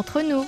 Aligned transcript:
entre 0.00 0.22
nous. 0.22 0.46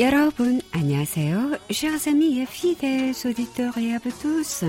여러분, 0.00 0.62
안녕하세요. 0.72 1.58
Chers 1.70 2.08
amis 2.08 2.40
et 2.40 2.46
fidèles 2.46 3.14
auditeurs 3.26 3.76
et 3.76 3.94
à 3.94 3.98
vous 3.98 4.10
tous 4.22 4.64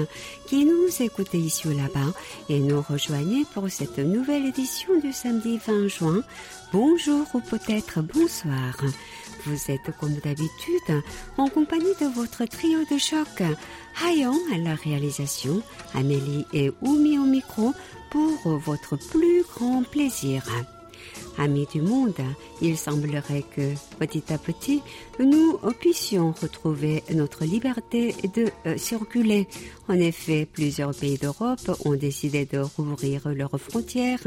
qui 0.45 0.65
nous 0.65 0.89
écoutez 0.99 1.37
ici 1.37 1.69
ou 1.69 1.71
là-bas 1.71 2.11
et 2.49 2.59
nous 2.59 2.81
rejoignez 2.81 3.45
pour 3.53 3.69
cette 3.69 3.99
nouvelle 3.99 4.45
édition 4.45 4.99
du 4.99 5.13
samedi 5.13 5.57
20 5.65 5.87
juin. 5.87 6.21
Bonjour 6.73 7.25
ou 7.33 7.39
peut-être 7.39 8.01
bonsoir. 8.01 8.75
Vous 9.46 9.70
êtes 9.70 9.96
comme 10.00 10.14
d'habitude 10.14 11.02
en 11.38 11.48
compagnie 11.48 11.94
de 12.00 12.06
votre 12.12 12.44
trio 12.46 12.80
de 12.90 12.98
choc. 12.98 13.44
Hayon 14.04 14.34
à 14.52 14.58
la 14.58 14.74
réalisation, 14.74 15.62
Amélie 15.94 16.44
et 16.52 16.72
Oumi 16.82 17.16
au 17.16 17.24
micro 17.24 17.72
pour 18.10 18.58
votre 18.58 18.96
plus 18.96 19.44
grand 19.44 19.84
plaisir. 19.84 20.42
Amis 21.38 21.68
du 21.72 21.80
monde, 21.80 22.14
il 22.62 22.76
semblerait 22.76 23.44
que 23.54 23.72
petit 23.98 24.32
à 24.32 24.38
petit, 24.38 24.82
nous 25.18 25.58
puissions 25.78 26.32
retrouver 26.40 27.02
notre 27.14 27.44
liberté 27.44 28.14
de 28.34 28.50
euh, 28.66 28.76
circuler. 28.76 29.46
En 29.88 29.94
effet, 29.94 30.46
plusieurs 30.50 30.94
pays 30.94 31.18
d'Europe 31.18 31.70
ont 31.84 31.94
décidé 31.94 32.44
de 32.44 32.58
rouvrir 32.58 33.28
leurs 33.28 33.58
frontières 33.60 34.26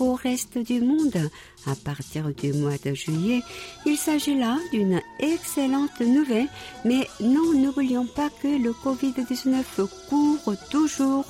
au 0.00 0.14
reste 0.14 0.58
du 0.58 0.80
monde 0.80 1.30
à 1.66 1.74
partir 1.74 2.32
du 2.34 2.52
mois 2.52 2.76
de 2.84 2.94
juillet. 2.94 3.42
Il 3.86 3.96
s'agit 3.96 4.38
là 4.38 4.58
d'une 4.72 5.00
excellente 5.18 6.00
nouvelle, 6.00 6.48
mais 6.84 7.08
non, 7.20 7.52
n'oublions 7.54 8.06
pas 8.06 8.30
que 8.42 8.48
le 8.48 8.70
Covid-19 8.72 9.86
court 10.08 10.54
toujours 10.70 11.26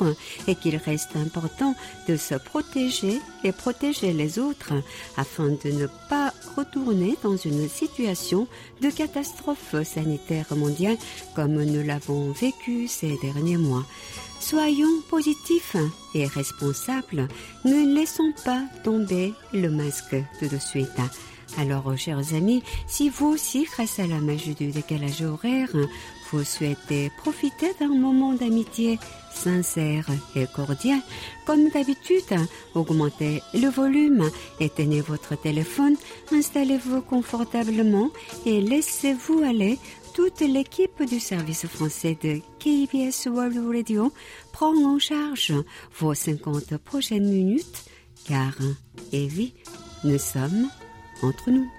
et 0.49 0.55
qu'il 0.55 0.77
reste 0.77 1.17
important 1.17 1.75
de 2.09 2.17
se 2.17 2.35
protéger 2.35 3.21
et 3.45 3.53
protéger 3.53 4.13
les 4.13 4.39
autres 4.39 4.73
afin 5.17 5.49
de 5.49 5.71
ne 5.71 5.87
pas 6.09 6.33
retourner 6.57 7.17
dans 7.23 7.37
une 7.37 7.69
situation 7.69 8.47
de 8.81 8.91
catastrophe 8.91 9.75
sanitaire 9.85 10.47
mondiale 10.57 10.97
comme 11.35 11.63
nous 11.63 11.83
l'avons 11.85 12.33
vécu 12.33 12.89
ces 12.89 13.17
derniers 13.23 13.57
mois. 13.57 13.85
Soyons 14.41 15.01
positifs 15.09 15.77
et 16.15 16.27
responsables. 16.27 17.29
Ne 17.65 17.95
laissons 17.95 18.33
pas 18.45 18.63
tomber 18.83 19.33
le 19.53 19.71
masque 19.71 20.17
tout 20.39 20.49
de 20.49 20.59
suite. 20.59 21.01
Alors, 21.57 21.97
chers 21.97 22.35
amis, 22.35 22.63
si 22.87 23.09
vous 23.09 23.29
aussi, 23.29 23.65
grâce 23.65 23.99
à 23.99 24.07
la 24.07 24.21
magie 24.21 24.55
du 24.55 24.69
décalage 24.69 25.23
horaire, 25.23 25.71
vous 26.35 26.43
souhaitez 26.43 27.13
profiter 27.17 27.73
d'un 27.79 27.95
moment 27.95 28.33
d'amitié 28.33 28.99
sincère 29.33 30.07
et 30.35 30.47
cordial, 30.53 30.99
comme 31.47 31.69
d'habitude, 31.69 32.35
augmentez 32.75 33.41
le 33.53 33.69
volume, 33.69 34.29
éteignez 34.59 35.01
votre 35.01 35.37
téléphone, 35.37 35.97
installez-vous 36.33 37.03
confortablement 37.03 38.11
et 38.47 38.61
laissez-vous 38.61 39.45
aller 39.45 39.79
toute 40.13 40.41
l'équipe 40.41 41.05
du 41.05 41.21
service 41.21 41.67
français 41.69 42.19
de 42.21 42.41
KBS 42.59 43.29
World 43.29 43.61
Radio 43.69 44.13
prend 44.53 44.75
en 44.75 44.99
charge 44.99 45.53
vos 46.01 46.15
50 46.15 46.79
prochaines 46.79 47.31
minutes, 47.31 47.85
car, 48.27 48.55
et 49.13 49.29
oui, 49.37 49.55
nous 50.03 50.19
sommes 50.19 50.69
entre 51.23 51.51
nous. 51.51 51.71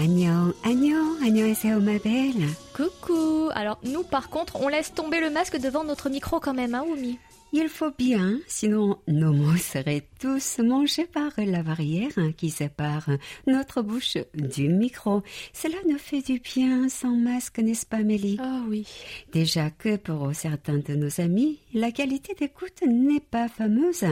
Agnan, 0.00 0.54
Agnan, 0.64 1.20
Agnan 1.22 1.80
ma 1.80 1.98
belle. 1.98 2.48
Coucou. 2.74 3.50
Alors 3.52 3.78
nous 3.84 4.02
par 4.02 4.30
contre, 4.30 4.56
on 4.58 4.68
laisse 4.68 4.94
tomber 4.94 5.20
le 5.20 5.28
masque 5.28 5.58
devant 5.58 5.84
notre 5.84 6.08
micro 6.08 6.40
quand 6.40 6.54
même, 6.54 6.74
hein, 6.74 6.86
Oumi? 6.88 7.18
Il 7.52 7.68
faut 7.68 7.90
bien, 7.98 8.38
sinon 8.46 8.96
nos 9.08 9.34
mots 9.34 9.58
seraient 9.58 10.06
tous 10.18 10.60
mangés 10.60 11.04
par 11.04 11.32
la 11.36 11.62
barrière 11.62 12.12
hein, 12.16 12.32
qui 12.34 12.48
sépare 12.48 13.10
notre 13.46 13.82
bouche 13.82 14.16
du 14.32 14.70
micro. 14.70 15.22
Cela 15.52 15.76
ne 15.86 15.98
fait 15.98 16.22
du 16.22 16.38
bien 16.38 16.88
sans 16.88 17.14
masque, 17.14 17.58
n'est-ce 17.58 17.84
pas, 17.84 17.98
Mélie 17.98 18.38
Ah 18.40 18.62
oh, 18.62 18.68
oui. 18.70 18.86
Déjà 19.34 19.68
que 19.68 19.96
pour 19.96 20.34
certains 20.34 20.78
de 20.78 20.94
nos 20.94 21.20
amis, 21.20 21.58
la 21.74 21.92
qualité 21.92 22.34
d'écoute 22.34 22.82
n'est 22.86 23.20
pas 23.20 23.48
fameuse. 23.48 24.06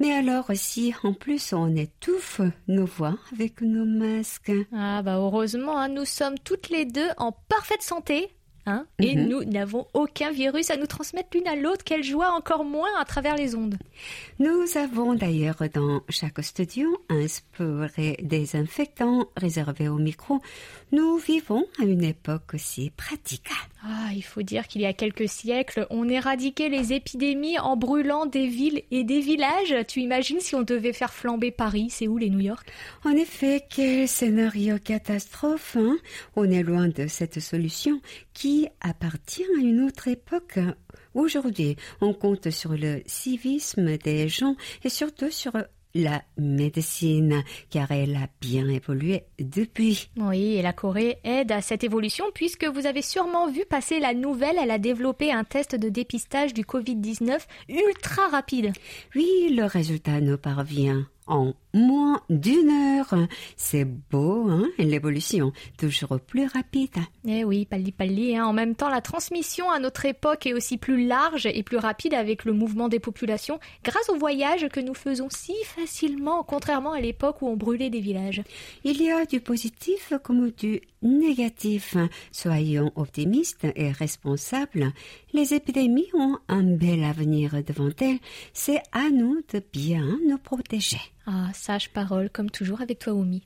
Mais 0.00 0.12
alors 0.12 0.50
si 0.54 0.94
en 1.02 1.12
plus 1.14 1.52
on 1.52 1.74
étouffe 1.74 2.40
nos 2.68 2.84
voix 2.86 3.16
avec 3.32 3.60
nos 3.62 3.84
masques. 3.86 4.52
Ah 4.72 5.02
bah 5.02 5.16
heureusement, 5.16 5.78
hein, 5.78 5.88
nous 5.88 6.04
sommes 6.04 6.38
toutes 6.44 6.68
les 6.68 6.84
deux 6.84 7.08
en 7.16 7.32
parfaite 7.32 7.82
santé. 7.82 8.28
Hein, 8.68 8.84
et 8.98 9.14
Mhm. 9.14 9.28
nous 9.28 9.44
n'avons 9.44 9.86
aucun 9.94 10.32
virus 10.32 10.72
à 10.72 10.76
nous 10.76 10.88
transmettre 10.88 11.28
l'une 11.34 11.46
à 11.46 11.54
l'autre, 11.54 11.84
quelle 11.84 12.02
joie 12.02 12.32
encore 12.32 12.64
moins 12.64 12.88
à 12.98 13.04
travers 13.04 13.36
les 13.36 13.54
ondes. 13.54 13.76
Nous 14.40 14.64
avons 14.76 15.14
d'ailleurs 15.14 15.62
dans 15.72 16.00
chaque 16.08 16.42
studio 16.42 16.88
un 17.08 17.28
spray 17.28 18.16
désinfectant 18.24 19.26
réservé 19.36 19.88
au 19.88 19.98
micro. 19.98 20.40
Nous 20.90 21.16
vivons 21.16 21.64
à 21.80 21.84
une 21.84 22.02
époque 22.02 22.54
aussi 22.54 22.90
pratique. 22.90 23.48
Ah, 23.88 24.08
il 24.12 24.22
faut 24.24 24.42
dire 24.42 24.66
qu'il 24.66 24.80
y 24.80 24.86
a 24.86 24.92
quelques 24.92 25.28
siècles, 25.28 25.86
on 25.90 26.08
éradiquait 26.08 26.68
les 26.68 26.92
épidémies 26.92 27.56
en 27.60 27.76
brûlant 27.76 28.26
des 28.26 28.48
villes 28.48 28.82
et 28.90 29.04
des 29.04 29.20
villages. 29.20 29.76
Tu 29.86 30.00
imagines 30.00 30.40
si 30.40 30.56
on 30.56 30.62
devait 30.62 30.92
faire 30.92 31.12
flamber 31.12 31.52
Paris, 31.52 31.88
Séoul 31.90 32.24
et 32.24 32.30
New 32.30 32.40
York? 32.40 32.68
En 33.04 33.12
effet, 33.12 33.64
quel 33.70 34.08
scénario 34.08 34.78
catastrophe. 34.82 35.76
hein? 35.76 35.98
On 36.34 36.50
est 36.50 36.64
loin 36.64 36.88
de 36.88 37.06
cette 37.06 37.38
solution 37.38 38.00
qui 38.34 38.66
appartient 38.80 39.44
à 39.56 39.60
une 39.60 39.82
autre 39.82 40.08
époque. 40.08 40.58
Aujourd'hui, 41.14 41.76
on 42.00 42.12
compte 42.12 42.50
sur 42.50 42.72
le 42.72 43.02
civisme 43.06 43.96
des 43.98 44.28
gens 44.28 44.56
et 44.82 44.88
surtout 44.88 45.30
sur 45.30 45.52
la 45.94 46.22
médecine, 46.36 47.42
car 47.70 47.90
elle 47.90 48.16
a 48.16 48.28
bien 48.40 48.68
évolué 48.68 49.24
depuis. 49.38 50.10
Oui, 50.16 50.56
et 50.56 50.62
la 50.62 50.72
Corée 50.72 51.18
aide 51.24 51.52
à 51.52 51.62
cette 51.62 51.84
évolution 51.84 52.26
puisque 52.34 52.64
vous 52.64 52.86
avez 52.86 53.02
sûrement 53.02 53.50
vu 53.50 53.64
passer 53.64 53.98
la 53.98 54.14
nouvelle, 54.14 54.56
elle 54.60 54.70
a 54.70 54.78
développé 54.78 55.32
un 55.32 55.44
test 55.44 55.74
de 55.74 55.88
dépistage 55.88 56.54
du 56.54 56.62
Covid-19 56.62 57.38
ultra 57.68 58.28
rapide. 58.28 58.72
Oui, 59.14 59.48
le 59.50 59.64
résultat 59.64 60.20
nous 60.20 60.38
parvient 60.38 61.06
en 61.26 61.54
moins 61.76 62.22
d'une 62.30 62.70
heure. 62.70 63.14
C'est 63.56 63.84
beau, 63.84 64.48
hein, 64.48 64.68
l'évolution, 64.78 65.52
toujours 65.78 66.18
plus 66.18 66.46
rapide. 66.46 66.96
Eh 67.26 67.44
oui, 67.44 67.66
palli 67.66 67.92
palli, 67.92 68.36
hein. 68.36 68.46
en 68.46 68.52
même 68.52 68.74
temps 68.74 68.88
la 68.88 69.00
transmission 69.00 69.70
à 69.70 69.78
notre 69.78 70.06
époque 70.06 70.46
est 70.46 70.54
aussi 70.54 70.78
plus 70.78 71.06
large 71.06 71.46
et 71.46 71.62
plus 71.62 71.76
rapide 71.76 72.14
avec 72.14 72.44
le 72.44 72.52
mouvement 72.52 72.88
des 72.88 73.00
populations 73.00 73.60
grâce 73.84 74.08
aux 74.08 74.16
voyages 74.16 74.68
que 74.68 74.80
nous 74.80 74.94
faisons 74.94 75.28
si 75.30 75.54
facilement, 75.64 76.42
contrairement 76.42 76.92
à 76.92 77.00
l'époque 77.00 77.42
où 77.42 77.48
on 77.48 77.56
brûlait 77.56 77.90
des 77.90 78.00
villages. 78.00 78.42
Il 78.84 79.00
y 79.02 79.10
a 79.10 79.26
du 79.26 79.40
positif 79.40 80.12
comme 80.22 80.50
du 80.50 80.80
négatif. 81.02 81.96
Soyons 82.32 82.92
optimistes 82.96 83.66
et 83.76 83.90
responsables. 83.90 84.92
Les 85.32 85.54
épidémies 85.54 86.10
ont 86.14 86.38
un 86.48 86.62
bel 86.62 87.04
avenir 87.04 87.62
devant 87.64 87.90
elles. 88.00 88.18
C'est 88.52 88.82
à 88.92 89.10
nous 89.10 89.42
de 89.52 89.62
bien 89.72 90.18
nous 90.26 90.38
protéger. 90.38 91.15
Ah, 91.26 91.50
sage 91.52 91.92
parole, 91.92 92.30
comme 92.30 92.50
toujours 92.50 92.80
avec 92.80 93.00
toi, 93.00 93.12
Omi. 93.14 93.42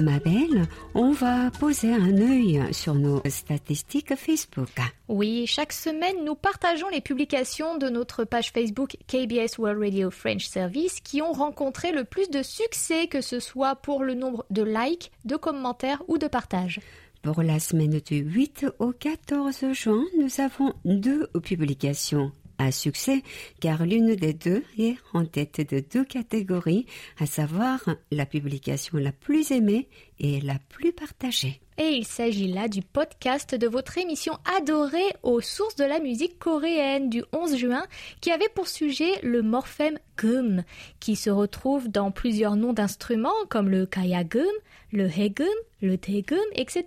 Ma 0.00 0.20
belle, 0.20 0.68
on 0.94 1.10
va 1.10 1.50
poser 1.50 1.92
un 1.92 2.16
œil 2.18 2.62
sur 2.72 2.94
nos 2.94 3.20
statistiques 3.28 4.14
Facebook. 4.14 4.68
Oui, 5.08 5.44
chaque 5.48 5.72
semaine, 5.72 6.24
nous 6.24 6.36
partageons 6.36 6.88
les 6.88 7.00
publications 7.00 7.76
de 7.76 7.88
notre 7.88 8.22
page 8.22 8.52
Facebook 8.52 8.96
KBS 9.08 9.58
World 9.58 9.82
Radio 9.82 10.12
French 10.12 10.46
Service 10.46 11.00
qui 11.00 11.20
ont 11.20 11.32
rencontré 11.32 11.90
le 11.90 12.04
plus 12.04 12.30
de 12.30 12.44
succès, 12.44 13.08
que 13.08 13.20
ce 13.20 13.40
soit 13.40 13.74
pour 13.74 14.04
le 14.04 14.14
nombre 14.14 14.46
de 14.50 14.62
likes, 14.62 15.10
de 15.24 15.34
commentaires 15.34 16.02
ou 16.06 16.16
de 16.16 16.28
partages. 16.28 16.78
Pour 17.22 17.42
la 17.42 17.58
semaine 17.58 18.00
du 18.00 18.18
8 18.18 18.66
au 18.78 18.92
14 18.92 19.72
juin, 19.72 20.04
nous 20.18 20.40
avons 20.40 20.72
deux 20.84 21.26
publications 21.42 22.32
à 22.58 22.72
succès 22.72 23.22
car 23.60 23.86
l'une 23.86 24.14
des 24.14 24.34
deux 24.34 24.64
est 24.78 24.96
en 25.14 25.24
tête 25.24 25.72
de 25.72 25.80
deux 25.80 26.04
catégories, 26.04 26.86
à 27.18 27.26
savoir 27.26 27.80
la 28.10 28.26
publication 28.26 28.98
la 28.98 29.12
plus 29.12 29.50
aimée 29.50 29.88
et 30.18 30.40
la 30.40 30.58
plus 30.68 30.92
partagée. 30.92 31.60
Et 31.80 31.90
il 31.90 32.04
s'agit 32.04 32.48
là 32.48 32.66
du 32.66 32.82
podcast 32.82 33.54
de 33.54 33.68
votre 33.68 33.98
émission 33.98 34.36
adorée 34.58 35.14
aux 35.22 35.40
sources 35.40 35.76
de 35.76 35.84
la 35.84 36.00
musique 36.00 36.36
coréenne 36.40 37.08
du 37.08 37.22
11 37.32 37.56
juin 37.56 37.86
qui 38.20 38.32
avait 38.32 38.48
pour 38.52 38.66
sujet 38.66 39.12
le 39.22 39.42
morphème 39.42 39.98
gum 40.16 40.64
qui 40.98 41.14
se 41.14 41.30
retrouve 41.30 41.88
dans 41.88 42.10
plusieurs 42.10 42.56
noms 42.56 42.72
d'instruments 42.72 43.30
comme 43.48 43.70
le 43.70 43.86
kayagum, 43.86 44.42
le 44.90 45.06
hegum, 45.06 45.46
le 45.80 45.96
tegum, 45.96 46.38
etc. 46.56 46.84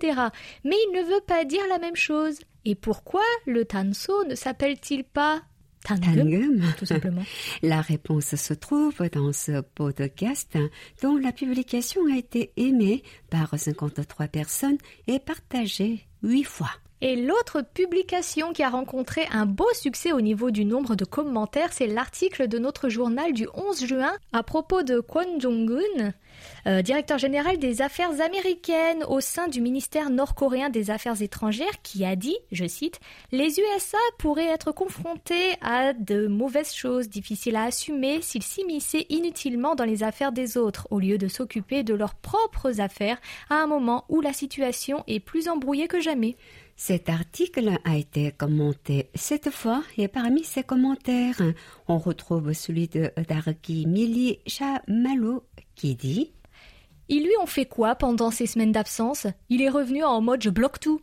Mais 0.64 0.76
il 0.76 0.92
ne 0.94 1.14
veut 1.14 1.22
pas 1.26 1.46
dire 1.46 1.66
la 1.70 1.78
même 1.78 1.96
chose. 1.96 2.40
Et 2.66 2.74
pourquoi 2.74 3.24
le 3.46 3.64
tanso 3.64 4.24
ne 4.24 4.34
s'appelle-t-il 4.34 5.04
pas 5.04 5.40
Tangum, 5.84 6.62
tout 6.78 6.86
simplement. 6.86 7.24
La 7.62 7.80
réponse 7.80 8.34
se 8.36 8.54
trouve 8.54 8.96
dans 9.12 9.32
ce 9.32 9.60
podcast 9.60 10.56
dont 11.02 11.16
la 11.16 11.32
publication 11.32 12.02
a 12.12 12.16
été 12.16 12.52
aimée 12.56 13.02
par 13.30 13.58
53 13.58 14.28
personnes 14.28 14.78
et 15.06 15.18
partagée 15.18 16.06
8 16.22 16.44
fois. 16.44 16.70
Et 17.04 17.16
l'autre 17.16 17.62
publication 17.62 18.52
qui 18.52 18.62
a 18.62 18.70
rencontré 18.70 19.26
un 19.32 19.44
beau 19.44 19.66
succès 19.74 20.12
au 20.12 20.20
niveau 20.20 20.52
du 20.52 20.64
nombre 20.64 20.94
de 20.94 21.04
commentaires, 21.04 21.72
c'est 21.72 21.88
l'article 21.88 22.46
de 22.46 22.60
notre 22.60 22.88
journal 22.88 23.32
du 23.32 23.48
11 23.54 23.84
juin 23.86 24.12
à 24.32 24.44
propos 24.44 24.84
de 24.84 25.00
Kwon 25.00 25.40
Jong-un, 25.40 26.12
euh, 26.68 26.80
directeur 26.80 27.18
général 27.18 27.58
des 27.58 27.82
affaires 27.82 28.20
américaines 28.20 29.02
au 29.08 29.18
sein 29.18 29.48
du 29.48 29.60
ministère 29.60 30.10
nord-coréen 30.10 30.70
des 30.70 30.90
Affaires 30.92 31.20
étrangères, 31.20 31.82
qui 31.82 32.04
a 32.04 32.14
dit, 32.14 32.36
je 32.52 32.68
cite, 32.68 33.00
Les 33.32 33.58
USA 33.58 33.98
pourraient 34.18 34.46
être 34.46 34.70
confrontés 34.70 35.56
à 35.60 35.94
de 35.94 36.28
mauvaises 36.28 36.72
choses 36.72 37.08
difficiles 37.08 37.56
à 37.56 37.64
assumer 37.64 38.22
s'ils 38.22 38.44
s'immisçaient 38.44 39.06
inutilement 39.08 39.74
dans 39.74 39.84
les 39.84 40.04
affaires 40.04 40.30
des 40.30 40.56
autres, 40.56 40.86
au 40.92 41.00
lieu 41.00 41.18
de 41.18 41.26
s'occuper 41.26 41.82
de 41.82 41.94
leurs 41.94 42.14
propres 42.14 42.80
affaires 42.80 43.20
à 43.50 43.56
un 43.56 43.66
moment 43.66 44.04
où 44.08 44.20
la 44.20 44.32
situation 44.32 45.02
est 45.08 45.18
plus 45.18 45.48
embrouillée 45.48 45.88
que 45.88 46.00
jamais. 46.00 46.36
Cet 46.84 47.08
article 47.08 47.78
a 47.84 47.96
été 47.96 48.32
commenté 48.32 49.08
cette 49.14 49.50
fois 49.50 49.84
et 49.96 50.08
parmi 50.08 50.42
ces 50.42 50.64
commentaires, 50.64 51.40
on 51.86 51.96
retrouve 51.96 52.52
celui 52.54 52.88
de 52.88 53.12
Darki 53.28 53.86
Mili 53.86 54.40
Chamalo 54.48 55.44
qui 55.76 55.94
dit 55.94 56.32
Ils 57.08 57.22
lui 57.22 57.36
ont 57.40 57.46
fait 57.46 57.66
quoi 57.66 57.94
pendant 57.94 58.32
ces 58.32 58.48
semaines 58.48 58.72
d'absence? 58.72 59.28
Il 59.48 59.62
est 59.62 59.68
revenu 59.68 60.02
en 60.02 60.20
mode 60.20 60.42
je 60.42 60.50
bloque 60.50 60.80
tout. 60.80 61.00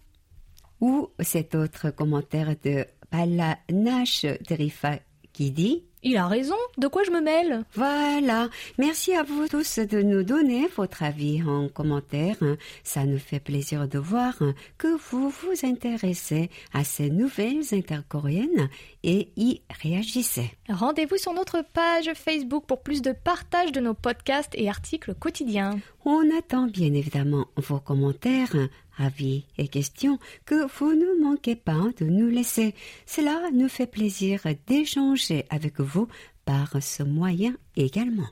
Ou 0.82 1.08
cet 1.22 1.56
autre 1.56 1.92
commentaire 1.92 2.58
de 2.62 2.86
Palanash 3.10 4.26
Drifa 4.50 5.00
qui 5.32 5.50
dit 5.52 5.86
il 6.02 6.16
a 6.18 6.28
raison, 6.28 6.56
de 6.78 6.88
quoi 6.88 7.04
je 7.04 7.12
me 7.12 7.22
mêle? 7.22 7.64
Voilà, 7.74 8.48
merci 8.78 9.14
à 9.14 9.24
vous 9.24 9.48
tous 9.48 9.80
de 9.80 10.02
nous 10.02 10.24
donner 10.24 10.68
votre 10.78 11.04
avis 11.04 11.44
en 11.44 11.68
commentaire. 11.68 12.38
Ça 12.84 13.06
nous 13.06 13.18
fait 13.18 13.42
plaisir 13.42 13.88
de 13.88 14.00
voir 14.00 14.40
que 14.78 14.88
vous 14.88 15.30
vous 15.30 15.66
intéressez 15.66 16.50
à 16.74 16.84
ces 16.84 17.10
nouvelles 17.10 17.64
intercoréennes 17.74 18.70
et 19.04 19.30
y 19.38 19.62
réagissez. 19.82 20.52
Rendez-vous 20.68 21.18
sur 21.18 21.34
notre 21.34 21.64
page 21.74 22.12
Facebook 22.14 22.66
pour 22.66 22.82
plus 22.82 23.02
de 23.02 23.12
partage 23.12 23.72
de 23.72 23.80
nos 23.80 23.94
podcasts 23.94 24.54
et 24.56 24.70
articles 24.70 25.16
quotidiens. 25.16 25.80
On 26.06 26.24
attend 26.38 26.68
bien 26.68 26.94
évidemment 26.94 27.48
vos 27.56 27.80
commentaires 27.80 28.56
avis 28.98 29.46
et 29.58 29.68
questions 29.68 30.20
que 30.46 30.68
vous 30.78 30.94
ne 30.94 31.24
manquez 31.24 31.56
pas 31.56 31.88
de 31.98 32.06
nous 32.06 32.28
laisser. 32.28 32.76
Cela 33.06 33.50
nous 33.54 33.70
fait 33.70 33.88
plaisir 33.88 34.42
d'échanger 34.68 35.46
avec 35.50 35.80
vous 35.80 36.08
par 36.46 36.82
ce 36.82 37.04
moyen 37.04 37.54
également. 37.76 38.28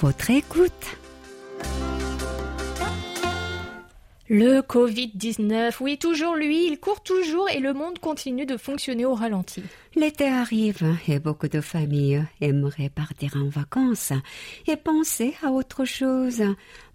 Votre 0.00 0.30
écoute. 0.30 0.96
Le 4.30 4.60
Covid-19, 4.60 5.74
oui, 5.80 5.98
toujours 5.98 6.36
lui, 6.36 6.66
il 6.68 6.78
court 6.78 7.02
toujours 7.02 7.50
et 7.50 7.58
le 7.58 7.74
monde 7.74 7.98
continue 7.98 8.46
de 8.46 8.56
fonctionner 8.56 9.04
au 9.04 9.14
ralenti. 9.14 9.62
L'été 9.96 10.28
arrive 10.28 10.96
et 11.08 11.18
beaucoup 11.18 11.48
de 11.48 11.60
familles 11.60 12.24
aimeraient 12.40 12.90
partir 12.90 13.34
en 13.36 13.48
vacances 13.48 14.12
et 14.68 14.76
penser 14.76 15.34
à 15.42 15.50
autre 15.50 15.84
chose. 15.84 16.44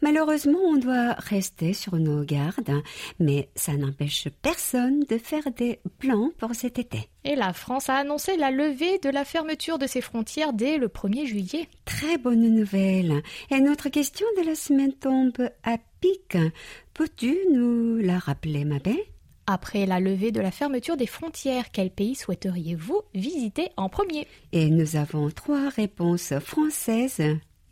Malheureusement, 0.01 0.59
on 0.63 0.77
doit 0.77 1.11
rester 1.13 1.73
sur 1.73 1.97
nos 1.97 2.23
gardes, 2.23 2.81
mais 3.19 3.49
ça 3.53 3.73
n'empêche 3.73 4.29
personne 4.41 5.01
de 5.09 5.17
faire 5.17 5.51
des 5.51 5.79
plans 5.99 6.31
pour 6.37 6.55
cet 6.55 6.79
été. 6.79 7.09
Et 7.25 7.35
la 7.35 7.51
France 7.51 7.89
a 7.89 7.95
annoncé 7.95 8.37
la 8.37 8.49
levée 8.49 8.97
de 8.99 9.09
la 9.09 9.25
fermeture 9.25 9.77
de 9.77 9.87
ses 9.87 10.01
frontières 10.01 10.53
dès 10.53 10.77
le 10.77 10.87
1er 10.87 11.25
juillet. 11.25 11.67
Très 11.83 12.17
bonne 12.17 12.47
nouvelle. 12.47 13.21
Et 13.51 13.59
notre 13.59 13.89
question 13.89 14.25
de 14.37 14.45
la 14.45 14.55
semaine 14.55 14.93
tombe 14.93 15.49
à 15.63 15.77
pic. 15.99 16.37
Peux-tu 16.93 17.35
nous 17.51 17.97
la 17.97 18.19
rappeler, 18.19 18.63
ma 18.63 18.79
belle? 18.79 18.95
Après 19.47 19.85
la 19.85 19.99
levée 19.99 20.31
de 20.31 20.41
la 20.41 20.51
fermeture 20.51 20.97
des 20.97 21.07
frontières, 21.07 21.71
quel 21.71 21.91
pays 21.91 22.15
souhaiteriez-vous 22.15 23.01
visiter 23.13 23.69
en 23.77 23.89
premier? 23.89 24.27
Et 24.51 24.69
nous 24.69 24.95
avons 24.95 25.29
trois 25.29 25.69
réponses 25.69 26.33
françaises 26.39 27.21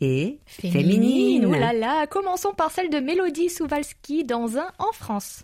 et 0.01 0.39
féminines. 0.45 1.45
Oh 1.45 1.53
là 1.53 1.73
là, 1.73 2.07
commençons 2.07 2.53
par 2.53 2.71
celle 2.71 2.89
de 2.89 2.99
Mélodie 2.99 3.49
Souvalski 3.49 4.23
dans 4.23 4.57
un 4.57 4.67
en 4.77 4.91
France. 4.91 5.43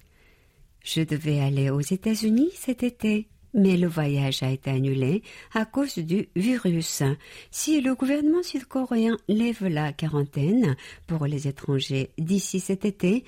Je 0.83 1.01
devais 1.01 1.39
aller 1.39 1.69
aux 1.69 1.81
États-Unis 1.81 2.51
cet 2.53 2.83
été, 2.83 3.27
mais 3.53 3.77
le 3.77 3.87
voyage 3.87 4.43
a 4.43 4.51
été 4.51 4.69
annulé 4.69 5.23
à 5.53 5.65
cause 5.65 5.97
du 5.97 6.29
virus. 6.35 7.03
Si 7.51 7.81
le 7.81 7.95
gouvernement 7.95 8.43
sud-coréen 8.43 9.17
lève 9.27 9.65
la 9.65 9.91
quarantaine 9.93 10.75
pour 11.07 11.25
les 11.25 11.47
étrangers 11.47 12.11
d'ici 12.17 12.59
cet 12.59 12.85
été, 12.85 13.23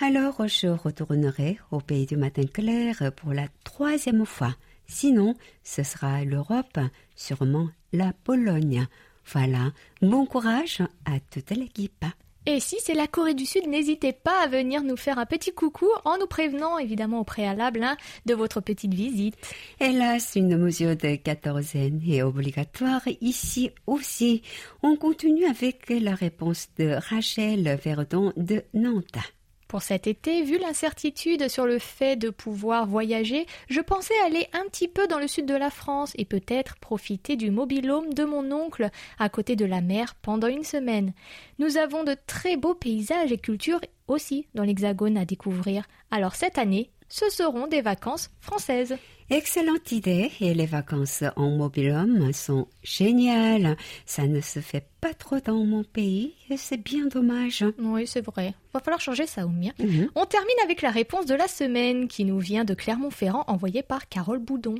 alors 0.00 0.46
je 0.46 0.68
retournerai 0.68 1.58
au 1.70 1.80
pays 1.80 2.06
du 2.06 2.16
matin 2.16 2.44
clair 2.52 3.12
pour 3.16 3.32
la 3.32 3.48
troisième 3.64 4.26
fois. 4.26 4.54
Sinon, 4.86 5.34
ce 5.64 5.82
sera 5.82 6.24
l'Europe, 6.24 6.78
sûrement 7.14 7.68
la 7.92 8.12
Pologne. 8.24 8.86
Voilà, 9.32 9.72
bon 10.02 10.26
courage 10.26 10.82
à 11.04 11.18
toute 11.30 11.50
l'équipe. 11.50 12.04
Et 12.48 12.60
si 12.60 12.76
c'est 12.78 12.94
la 12.94 13.08
Corée 13.08 13.34
du 13.34 13.44
Sud, 13.44 13.66
n'hésitez 13.66 14.12
pas 14.12 14.44
à 14.44 14.46
venir 14.46 14.84
nous 14.84 14.96
faire 14.96 15.18
un 15.18 15.26
petit 15.26 15.52
coucou 15.52 15.88
en 16.04 16.16
nous 16.16 16.28
prévenant 16.28 16.78
évidemment 16.78 17.18
au 17.18 17.24
préalable 17.24 17.82
hein, 17.82 17.96
de 18.24 18.34
votre 18.34 18.60
petite 18.60 18.94
visite. 18.94 19.34
Hélas, 19.80 20.36
une 20.36 20.56
mesure 20.56 20.94
de 20.94 21.16
quatorzaine 21.16 22.00
est 22.08 22.22
obligatoire 22.22 23.02
ici 23.20 23.72
aussi. 23.88 24.42
On 24.84 24.94
continue 24.94 25.46
avec 25.46 25.90
la 25.90 26.14
réponse 26.14 26.68
de 26.78 26.96
Rachel 27.10 27.80
Verdon 27.82 28.32
de 28.36 28.62
Nantes. 28.74 29.35
Pour 29.68 29.82
cet 29.82 30.06
été, 30.06 30.42
vu 30.42 30.58
l'incertitude 30.58 31.48
sur 31.48 31.66
le 31.66 31.80
fait 31.80 32.14
de 32.14 32.30
pouvoir 32.30 32.86
voyager, 32.86 33.46
je 33.68 33.80
pensais 33.80 34.14
aller 34.24 34.46
un 34.52 34.64
petit 34.66 34.86
peu 34.86 35.08
dans 35.08 35.18
le 35.18 35.26
sud 35.26 35.46
de 35.46 35.56
la 35.56 35.70
France 35.70 36.12
et 36.14 36.24
peut-être 36.24 36.76
profiter 36.76 37.34
du 37.34 37.50
mobilhome 37.50 38.14
de 38.14 38.24
mon 38.24 38.52
oncle 38.52 38.90
à 39.18 39.28
côté 39.28 39.56
de 39.56 39.64
la 39.64 39.80
mer 39.80 40.14
pendant 40.22 40.46
une 40.46 40.62
semaine. 40.62 41.12
Nous 41.58 41.78
avons 41.78 42.04
de 42.04 42.16
très 42.26 42.56
beaux 42.56 42.74
paysages 42.74 43.32
et 43.32 43.38
cultures 43.38 43.80
aussi 44.06 44.46
dans 44.54 44.62
l'Hexagone 44.62 45.18
à 45.18 45.24
découvrir. 45.24 45.84
Alors 46.12 46.36
cette 46.36 46.58
année, 46.58 46.90
ce 47.08 47.28
seront 47.28 47.66
des 47.66 47.80
vacances 47.80 48.30
françaises. 48.40 48.96
Excellente 49.28 49.90
idée 49.90 50.30
et 50.40 50.54
les 50.54 50.66
vacances 50.66 51.24
en 51.34 51.50
mobilhome 51.50 52.32
sont 52.32 52.68
géniales. 52.84 53.76
Ça 54.04 54.28
ne 54.28 54.40
se 54.40 54.60
fait 54.60 54.86
pas 55.00 55.14
trop 55.14 55.40
dans 55.40 55.64
mon 55.64 55.82
pays 55.82 56.34
et 56.48 56.56
c'est 56.56 56.76
bien 56.76 57.06
dommage. 57.06 57.64
Oui, 57.80 58.06
c'est 58.06 58.24
vrai. 58.24 58.54
Va 58.72 58.78
falloir 58.78 59.00
changer 59.00 59.26
ça, 59.26 59.44
Oumir. 59.44 59.72
Mhm. 59.80 60.10
On 60.14 60.26
termine 60.26 60.56
avec 60.62 60.80
la 60.80 60.90
réponse 60.90 61.26
de 61.26 61.34
la 61.34 61.48
semaine 61.48 62.06
qui 62.06 62.24
nous 62.24 62.38
vient 62.38 62.64
de 62.64 62.74
Clermont-Ferrand 62.74 63.42
envoyée 63.48 63.82
par 63.82 64.08
Carole 64.08 64.38
Boudon. 64.38 64.76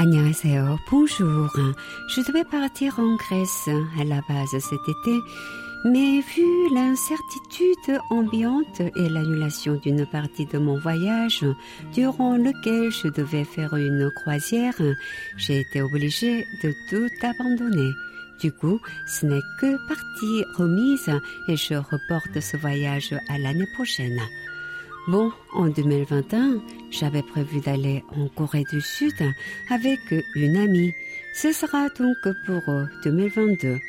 안녕하세요. 0.00 0.78
Bonjour. 0.90 1.50
Je 2.08 2.20
devais 2.22 2.44
partir 2.44 2.98
en 2.98 3.16
Grèce 3.16 3.68
à 3.98 4.04
la 4.04 4.20
base 4.28 4.58
cet 4.58 4.88
été, 4.88 5.20
mais 5.84 6.20
vu 6.20 6.74
l'incertitude 6.74 8.00
ambiante 8.10 8.80
et 8.80 9.08
l'annulation 9.08 9.76
d'une 9.76 10.06
partie 10.06 10.46
de 10.46 10.58
mon 10.58 10.78
voyage, 10.78 11.44
durant 11.94 12.36
lequel 12.36 12.90
je 12.90 13.08
devais 13.08 13.44
faire 13.44 13.74
une 13.74 14.10
croisière, 14.10 14.74
j'ai 15.36 15.60
été 15.60 15.82
obligée 15.82 16.44
de 16.62 16.74
tout 16.90 17.10
abandonner. 17.22 17.92
Du 18.40 18.52
coup, 18.52 18.80
ce 19.06 19.24
n'est 19.24 19.40
que 19.60 19.76
partie 19.88 20.44
remise 20.56 21.10
et 21.48 21.56
je 21.56 21.74
reporte 21.74 22.40
ce 22.40 22.56
voyage 22.58 23.14
à 23.28 23.38
l'année 23.38 23.68
prochaine. 23.74 24.20
Bon, 25.07 25.31
en 25.53 25.67
2021, 25.67 26.61
j'avais 26.91 27.23
prévu 27.23 27.59
d'aller 27.59 28.03
en 28.15 28.27
Corée 28.27 28.63
du 28.71 28.81
Sud 28.81 29.15
avec 29.69 29.99
une 30.35 30.57
amie. 30.57 30.93
Ce 31.33 31.51
sera 31.51 31.89
donc 31.89 32.17
pour 32.45 32.61
2022. 33.03 33.79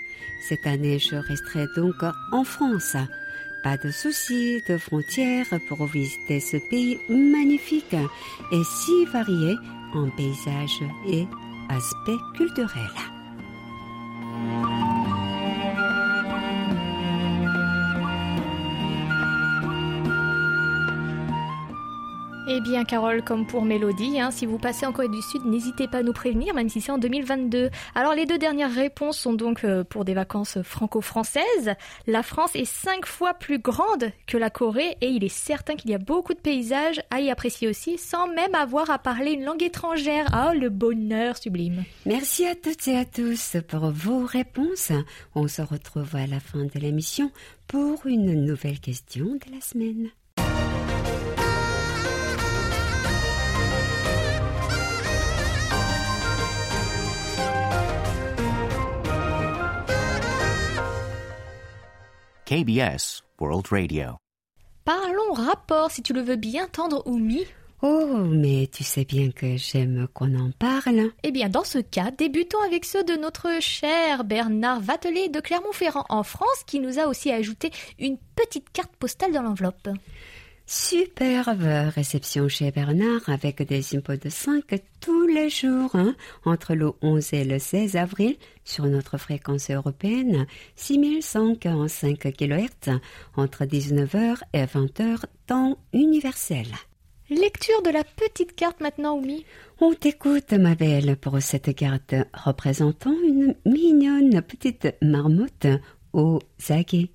Cette 0.48 0.66
année, 0.66 0.98
je 0.98 1.16
resterai 1.16 1.66
donc 1.76 1.96
en 2.32 2.44
France. 2.44 2.96
Pas 3.62 3.76
de 3.76 3.90
soucis 3.90 4.62
de 4.68 4.78
frontières 4.78 5.46
pour 5.68 5.86
visiter 5.86 6.40
ce 6.40 6.56
pays 6.70 6.98
magnifique 7.08 7.94
et 7.94 8.62
si 8.64 9.04
varié 9.12 9.56
en 9.94 10.08
paysages 10.16 10.82
et 11.06 11.26
aspects 11.68 12.36
culturels. 12.36 12.90
Eh 22.48 22.60
bien, 22.60 22.84
Carole, 22.84 23.22
comme 23.22 23.46
pour 23.46 23.64
Mélodie, 23.64 24.18
hein, 24.20 24.32
si 24.32 24.46
vous 24.46 24.58
passez 24.58 24.84
en 24.84 24.92
Corée 24.92 25.08
du 25.08 25.22
Sud, 25.22 25.44
n'hésitez 25.44 25.86
pas 25.86 25.98
à 25.98 26.02
nous 26.02 26.12
prévenir, 26.12 26.54
même 26.54 26.68
si 26.68 26.80
c'est 26.80 26.90
en 26.90 26.98
2022. 26.98 27.70
Alors, 27.94 28.14
les 28.14 28.26
deux 28.26 28.36
dernières 28.36 28.74
réponses 28.74 29.16
sont 29.16 29.32
donc 29.32 29.62
euh, 29.62 29.84
pour 29.84 30.04
des 30.04 30.12
vacances 30.12 30.60
franco-françaises. 30.60 31.74
La 32.08 32.24
France 32.24 32.56
est 32.56 32.64
cinq 32.64 33.06
fois 33.06 33.34
plus 33.34 33.60
grande 33.60 34.10
que 34.26 34.36
la 34.36 34.50
Corée 34.50 34.96
et 35.00 35.06
il 35.06 35.22
est 35.22 35.32
certain 35.32 35.76
qu'il 35.76 35.92
y 35.92 35.94
a 35.94 35.98
beaucoup 35.98 36.34
de 36.34 36.40
paysages 36.40 37.00
à 37.10 37.20
y 37.20 37.30
apprécier 37.30 37.68
aussi, 37.68 37.96
sans 37.96 38.26
même 38.26 38.56
avoir 38.56 38.90
à 38.90 38.98
parler 38.98 39.32
une 39.32 39.44
langue 39.44 39.62
étrangère. 39.62 40.26
Oh, 40.34 40.52
le 40.52 40.68
bonheur 40.68 41.36
sublime. 41.36 41.84
Merci 42.06 42.44
à 42.46 42.56
toutes 42.56 42.88
et 42.88 42.96
à 42.96 43.04
tous 43.04 43.56
pour 43.68 43.92
vos 43.92 44.26
réponses. 44.26 44.90
On 45.36 45.46
se 45.46 45.62
retrouve 45.62 46.16
à 46.16 46.26
la 46.26 46.40
fin 46.40 46.64
de 46.64 46.80
l'émission 46.80 47.30
pour 47.68 48.04
une 48.04 48.44
nouvelle 48.44 48.80
question 48.80 49.26
de 49.26 49.54
la 49.54 49.60
semaine. 49.60 50.10
KBS 62.52 63.22
World 63.40 63.66
Radio. 63.70 64.18
Parlons 64.84 65.32
rapport, 65.32 65.90
si 65.90 66.02
tu 66.02 66.12
le 66.12 66.20
veux 66.20 66.36
bien 66.36 66.66
tendre, 66.68 67.02
Oumi. 67.06 67.46
Oh, 67.80 68.26
mais 68.28 68.68
tu 68.70 68.84
sais 68.84 69.06
bien 69.06 69.30
que 69.30 69.56
j'aime 69.56 70.06
qu'on 70.12 70.38
en 70.38 70.50
parle. 70.58 71.12
Eh 71.22 71.30
bien, 71.30 71.48
dans 71.48 71.64
ce 71.64 71.78
cas, 71.78 72.10
débutons 72.10 72.60
avec 72.60 72.84
ceux 72.84 73.04
de 73.04 73.14
notre 73.14 73.48
cher 73.62 74.24
Bernard 74.24 74.80
Vatelet 74.80 75.30
de 75.30 75.40
Clermont-Ferrand 75.40 76.04
en 76.10 76.22
France, 76.24 76.62
qui 76.66 76.78
nous 76.78 76.98
a 76.98 77.06
aussi 77.06 77.32
ajouté 77.32 77.70
une 77.98 78.18
petite 78.36 78.68
carte 78.70 78.94
postale 78.96 79.32
dans 79.32 79.40
l'enveloppe. 79.40 79.88
Superbe 80.66 81.90
réception 81.94 82.48
chez 82.48 82.70
Bernard 82.70 83.28
avec 83.28 83.62
des 83.62 83.96
impôts 83.96 84.16
de 84.16 84.28
5 84.28 84.62
tous 85.00 85.26
les 85.26 85.50
jours 85.50 85.94
hein, 85.94 86.14
entre 86.44 86.74
le 86.74 86.92
11 87.02 87.34
et 87.34 87.44
le 87.44 87.58
16 87.58 87.96
avril 87.96 88.36
sur 88.64 88.86
notre 88.86 89.18
fréquence 89.18 89.70
européenne 89.70 90.46
6145 90.76 92.18
kHz 92.18 92.98
entre 93.36 93.64
19h 93.64 94.38
et 94.52 94.64
20h 94.64 95.24
temps 95.46 95.78
universel. 95.92 96.66
Lecture 97.28 97.82
de 97.82 97.90
la 97.90 98.04
petite 98.04 98.54
carte 98.54 98.80
maintenant, 98.80 99.16
Oumi. 99.16 99.46
On 99.80 99.94
t'écoute, 99.94 100.52
ma 100.52 100.74
belle, 100.74 101.16
pour 101.16 101.40
cette 101.40 101.74
carte 101.74 102.14
représentant 102.34 103.14
une 103.26 103.54
mignonne 103.64 104.42
petite 104.42 104.88
marmotte 105.00 105.66
au 106.12 106.40
aguets. 106.68 107.10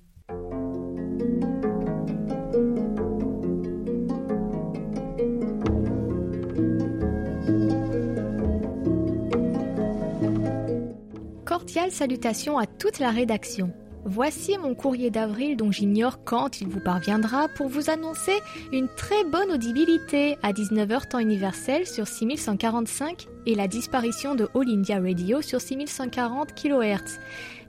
Cordiale 11.58 11.90
salutation 11.90 12.56
à 12.56 12.66
toute 12.66 13.00
la 13.00 13.10
rédaction. 13.10 13.72
Voici 14.04 14.56
mon 14.58 14.76
courrier 14.76 15.10
d'avril 15.10 15.56
dont 15.56 15.72
j'ignore 15.72 16.22
quand 16.22 16.60
il 16.60 16.68
vous 16.68 16.78
parviendra 16.78 17.48
pour 17.48 17.66
vous 17.66 17.90
annoncer 17.90 18.38
une 18.72 18.86
très 18.96 19.24
bonne 19.24 19.50
audibilité 19.50 20.36
à 20.44 20.52
19h 20.52 21.08
temps 21.08 21.18
universel 21.18 21.84
sur 21.84 22.06
6145 22.06 23.26
et 23.46 23.56
la 23.56 23.66
disparition 23.66 24.36
de 24.36 24.48
All 24.54 24.68
India 24.68 25.00
Radio 25.00 25.42
sur 25.42 25.60
6140 25.60 26.54
kHz. 26.54 27.18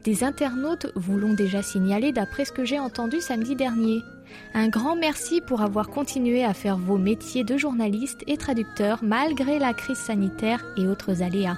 Des 0.04 0.24
internautes 0.24 0.92
vous 0.96 1.18
l'ont 1.18 1.34
déjà 1.34 1.64
signalé 1.64 2.12
d'après 2.12 2.46
ce 2.46 2.52
que 2.52 2.66
j'ai 2.66 2.78
entendu 2.78 3.20
samedi 3.22 3.56
dernier. 3.56 4.02
Un 4.54 4.68
grand 4.68 4.98
merci 4.98 5.42
pour 5.42 5.64
avoir 5.64 5.90
continué 5.90 6.44
à 6.44 6.54
faire 6.54 6.78
vos 6.78 7.00
métiers 7.00 7.44
de 7.44 7.58
journaliste 7.58 8.22
et 8.28 8.38
traducteur 8.38 9.00
malgré 9.02 9.58
la 9.58 9.74
crise 9.74 9.98
sanitaire 9.98 10.64
et 10.78 10.86
autres 10.86 11.24
aléas. 11.24 11.58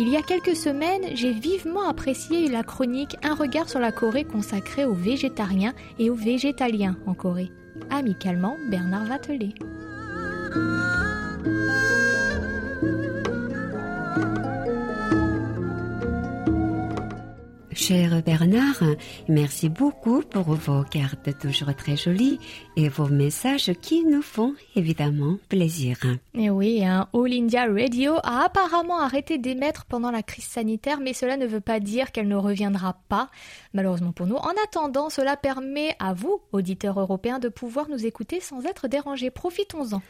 Il 0.00 0.08
y 0.08 0.16
a 0.16 0.22
quelques 0.22 0.54
semaines, 0.54 1.16
j'ai 1.16 1.32
vivement 1.32 1.88
apprécié 1.88 2.48
la 2.48 2.62
chronique 2.62 3.16
Un 3.24 3.34
regard 3.34 3.68
sur 3.68 3.80
la 3.80 3.90
Corée 3.90 4.22
consacrée 4.22 4.84
aux 4.84 4.94
végétariens 4.94 5.74
et 5.98 6.08
aux 6.08 6.14
végétaliens 6.14 6.96
en 7.06 7.14
Corée. 7.14 7.50
Amicalement, 7.90 8.56
Bernard 8.70 9.06
Vatelet. 9.06 9.54
Cher 17.78 18.22
Bernard, 18.24 18.82
merci 19.28 19.68
beaucoup 19.68 20.22
pour 20.22 20.42
vos 20.42 20.82
cartes 20.82 21.38
toujours 21.38 21.72
très 21.76 21.96
jolies 21.96 22.40
et 22.76 22.88
vos 22.88 23.06
messages 23.06 23.70
qui 23.80 24.04
nous 24.04 24.20
font 24.20 24.54
évidemment 24.74 25.38
plaisir. 25.48 25.96
Et 26.34 26.50
oui, 26.50 26.82
All 26.84 27.32
India 27.32 27.66
Radio 27.66 28.14
a 28.24 28.44
apparemment 28.44 28.98
arrêté 28.98 29.38
d'émettre 29.38 29.84
pendant 29.84 30.10
la 30.10 30.24
crise 30.24 30.44
sanitaire, 30.44 30.98
mais 31.00 31.12
cela 31.12 31.36
ne 31.36 31.46
veut 31.46 31.60
pas 31.60 31.78
dire 31.78 32.10
qu'elle 32.10 32.26
ne 32.26 32.36
reviendra 32.36 32.96
pas, 33.08 33.30
malheureusement 33.72 34.12
pour 34.12 34.26
nous. 34.26 34.36
En 34.36 34.52
attendant, 34.64 35.08
cela 35.08 35.36
permet 35.36 35.94
à 36.00 36.14
vous, 36.14 36.40
auditeurs 36.50 36.98
européens, 36.98 37.38
de 37.38 37.48
pouvoir 37.48 37.88
nous 37.88 38.04
écouter 38.04 38.40
sans 38.40 38.66
être 38.66 38.88
dérangés. 38.88 39.30
Profitons-en. 39.30 40.02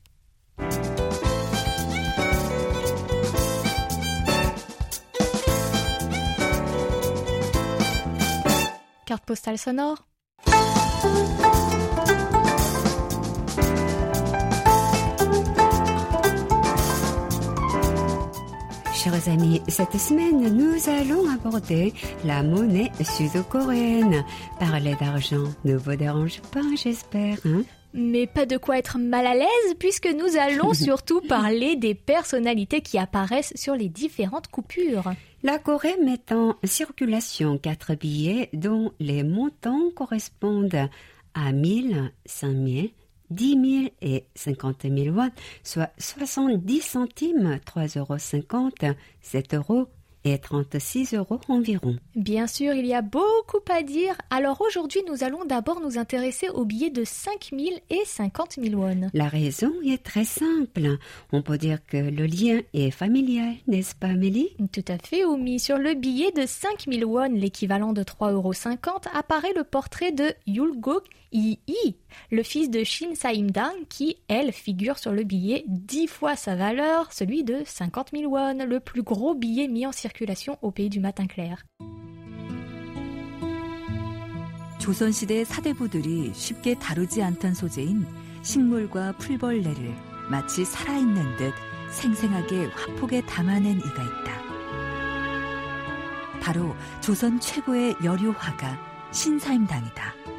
Carte 9.06 9.24
postale 9.24 9.56
sonore. 9.56 10.04
Chers 18.92 19.28
amis, 19.28 19.62
cette 19.68 19.96
semaine, 19.96 20.52
nous 20.52 20.88
allons 20.88 21.30
aborder 21.30 21.94
la 22.24 22.42
monnaie 22.42 22.90
sud-coréenne. 23.00 24.24
Parler 24.58 24.96
d'argent 24.98 25.44
ne 25.64 25.76
vous 25.76 25.94
dérange 25.94 26.40
pas, 26.50 26.62
j'espère, 26.74 27.38
hein? 27.44 27.62
Mais 27.94 28.26
pas 28.26 28.44
de 28.44 28.56
quoi 28.56 28.76
être 28.76 28.98
mal 28.98 29.24
à 29.26 29.34
l'aise 29.34 29.74
puisque 29.78 30.08
nous 30.08 30.36
allons 30.36 30.74
surtout 30.74 31.20
parler 31.20 31.76
des 31.76 31.94
personnalités 31.94 32.80
qui 32.80 32.98
apparaissent 32.98 33.52
sur 33.54 33.76
les 33.76 33.88
différentes 33.88 34.48
coupures. 34.48 35.12
La 35.46 35.60
Corée 35.60 35.94
met 36.02 36.32
en 36.32 36.56
circulation 36.64 37.56
quatre 37.56 37.94
billets 37.94 38.50
dont 38.52 38.90
les 38.98 39.22
montants 39.22 39.92
correspondent 39.94 40.88
à 41.34 41.52
1000, 41.52 42.10
5000, 42.24 42.90
10 43.30 43.80
000 43.82 43.94
et 44.02 44.24
50 44.34 44.86
000 44.90 45.16
watts, 45.16 45.40
soit 45.62 45.92
70 45.98 46.80
centimes, 46.80 47.60
3,50 47.64 47.98
euros, 48.00 48.96
7 49.20 49.54
euros 49.54 49.86
et 50.26 50.38
36 50.38 51.14
euros 51.14 51.40
environ. 51.48 51.96
Bien 52.16 52.46
sûr, 52.46 52.74
il 52.74 52.86
y 52.86 52.94
a 52.94 53.02
beaucoup 53.02 53.60
à 53.70 53.82
dire. 53.82 54.16
Alors 54.30 54.60
aujourd'hui, 54.60 55.00
nous 55.08 55.22
allons 55.22 55.44
d'abord 55.44 55.80
nous 55.80 55.98
intéresser 55.98 56.48
aux 56.48 56.64
billets 56.64 56.90
de 56.90 57.04
5 57.04 57.50
000 57.56 57.76
et 57.90 58.02
50 58.04 58.58
000 58.60 58.80
won. 58.80 59.08
La 59.14 59.28
raison 59.28 59.72
est 59.84 60.02
très 60.02 60.24
simple. 60.24 60.98
On 61.32 61.42
peut 61.42 61.58
dire 61.58 61.78
que 61.86 61.96
le 61.96 62.26
lien 62.26 62.60
est 62.74 62.90
familial, 62.90 63.54
n'est-ce 63.68 63.94
pas 63.94 64.08
Amélie? 64.08 64.50
Tout 64.72 64.84
à 64.88 64.98
fait, 64.98 65.24
Oumi. 65.24 65.60
Sur 65.60 65.78
le 65.78 65.94
billet 65.94 66.32
de 66.32 66.44
5 66.44 66.86
000 66.90 67.08
won, 67.08 67.32
l'équivalent 67.32 67.92
de 67.92 68.02
3,50 68.02 68.32
euros, 68.32 68.52
apparaît 69.14 69.54
le 69.54 69.64
portrait 69.64 70.12
de 70.12 70.32
Yulgok 70.46 71.04
Yi, 71.32 71.96
le 72.30 72.42
fils 72.42 72.70
de 72.70 72.84
Shin 72.84 73.14
Saimdang, 73.14 73.86
qui, 73.88 74.16
elle, 74.28 74.52
figure 74.52 74.98
sur 74.98 75.12
le 75.12 75.24
billet 75.24 75.64
dix 75.66 76.06
fois 76.06 76.36
sa 76.36 76.56
valeur, 76.56 77.12
celui 77.12 77.44
de 77.44 77.62
50 77.64 78.10
000 78.12 78.30
won, 78.32 78.64
le 78.66 78.80
plus 78.80 79.02
gros 79.02 79.34
billet 79.34 79.68
mis 79.68 79.86
en 79.86 79.92
circulation 79.92 80.58
au 80.62 80.70
pays 80.70 80.88
du 80.88 81.00
matin 81.00 81.26
clair. 81.26 81.64
조선시대 84.78 85.44
사대부들이 85.44 86.32
쉽게 86.32 86.78
다루지 86.78 87.20
않던 87.20 87.54
소재인 87.54 88.06
식물과 88.42 89.16
풀벌레를 89.18 89.92
마치 90.30 90.64
살아있는 90.64 91.36
듯 91.38 91.52
생생하게 91.90 92.66
화폭에 92.66 93.22
담아낸 93.22 93.78
이가 93.78 94.02
있다. 94.02 94.46
바로 96.40 96.76
조선 97.00 97.40
최고의 97.40 97.96
여류화가 98.04 99.10
신사임당이다. 99.10 100.35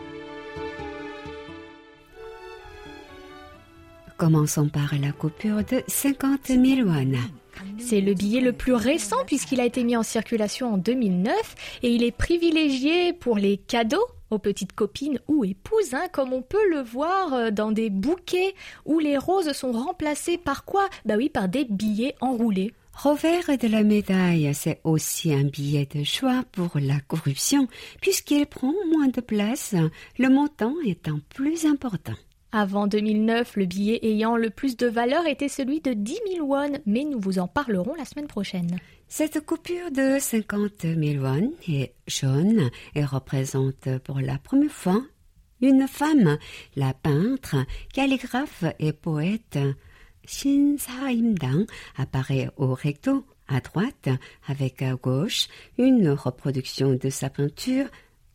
Commençons 4.17 4.67
par 4.67 4.95
la 4.99 5.11
coupure 5.11 5.63
de 5.63 5.83
50 5.87 6.47
000 6.47 6.89
won. 6.89 7.13
C'est 7.77 8.01
le 8.01 8.15
billet 8.15 8.41
le 8.41 8.51
plus 8.51 8.73
récent 8.73 9.23
puisqu'il 9.27 9.61
a 9.61 9.65
été 9.65 9.83
mis 9.83 9.95
en 9.95 10.01
circulation 10.01 10.73
en 10.73 10.77
2009 10.77 11.33
et 11.83 11.91
il 11.91 12.03
est 12.03 12.11
privilégié 12.11 13.13
pour 13.13 13.37
les 13.37 13.57
cadeaux 13.57 14.05
aux 14.31 14.39
petites 14.39 14.73
copines 14.73 15.19
ou 15.27 15.45
épouses, 15.45 15.93
hein, 15.93 16.07
comme 16.11 16.33
on 16.33 16.41
peut 16.41 16.67
le 16.69 16.81
voir 16.81 17.33
euh, 17.33 17.51
dans 17.51 17.71
des 17.71 17.89
bouquets 17.89 18.55
où 18.85 18.99
les 18.99 19.17
roses 19.17 19.53
sont 19.53 19.71
remplacées 19.71 20.37
par 20.37 20.65
quoi? 20.65 20.89
Bah 21.05 21.13
oui, 21.15 21.29
par 21.29 21.47
des 21.47 21.65
billets 21.65 22.15
enroulés. 22.19 22.73
Revers 22.93 23.57
de 23.59 23.67
la 23.67 23.83
médaille, 23.83 24.51
c'est 24.55 24.81
aussi 24.83 25.31
un 25.31 25.43
billet 25.43 25.87
de 25.93 26.03
choix 26.03 26.43
pour 26.51 26.71
la 26.81 26.99
corruption, 27.01 27.67
puisqu'il 28.01 28.47
prend 28.47 28.73
moins 28.91 29.07
de 29.07 29.21
place, 29.21 29.75
le 30.17 30.29
montant 30.29 30.73
étant 30.83 31.19
plus 31.29 31.65
important. 31.65 32.15
Avant 32.59 32.87
2009, 32.87 33.55
le 33.55 33.65
billet 33.67 33.99
ayant 34.01 34.35
le 34.35 34.49
plus 34.49 34.77
de 34.77 34.87
valeur 34.87 35.27
était 35.27 35.47
celui 35.47 35.79
de 35.79 35.93
10 35.93 36.19
000 36.37 36.47
won, 36.47 36.71
mais 36.87 37.03
nous 37.03 37.19
vous 37.19 37.37
en 37.37 37.47
parlerons 37.47 37.93
la 37.93 38.03
semaine 38.03 38.25
prochaine. 38.25 38.79
Cette 39.07 39.45
coupure 39.45 39.91
de 39.91 40.17
50 40.19 40.71
000 40.81 41.23
won 41.23 41.51
est 41.69 41.93
jaune 42.07 42.71
et 42.95 43.05
représente 43.05 43.99
pour 43.99 44.19
la 44.21 44.39
première 44.39 44.71
fois 44.71 45.03
une 45.61 45.87
femme, 45.87 46.39
la 46.75 46.95
peintre, 46.95 47.57
calligraphe 47.93 48.63
et 48.79 48.91
poète 48.91 49.59
Shin 50.25 50.77
Sa-im-dang 50.79 51.67
apparaît 51.95 52.49
au 52.57 52.73
recto 52.73 53.23
à 53.47 53.59
droite 53.59 54.09
avec 54.47 54.81
à 54.81 54.95
gauche 54.95 55.47
une 55.77 56.09
reproduction 56.09 56.95
de 56.95 57.11
sa 57.11 57.29
peinture 57.29 57.85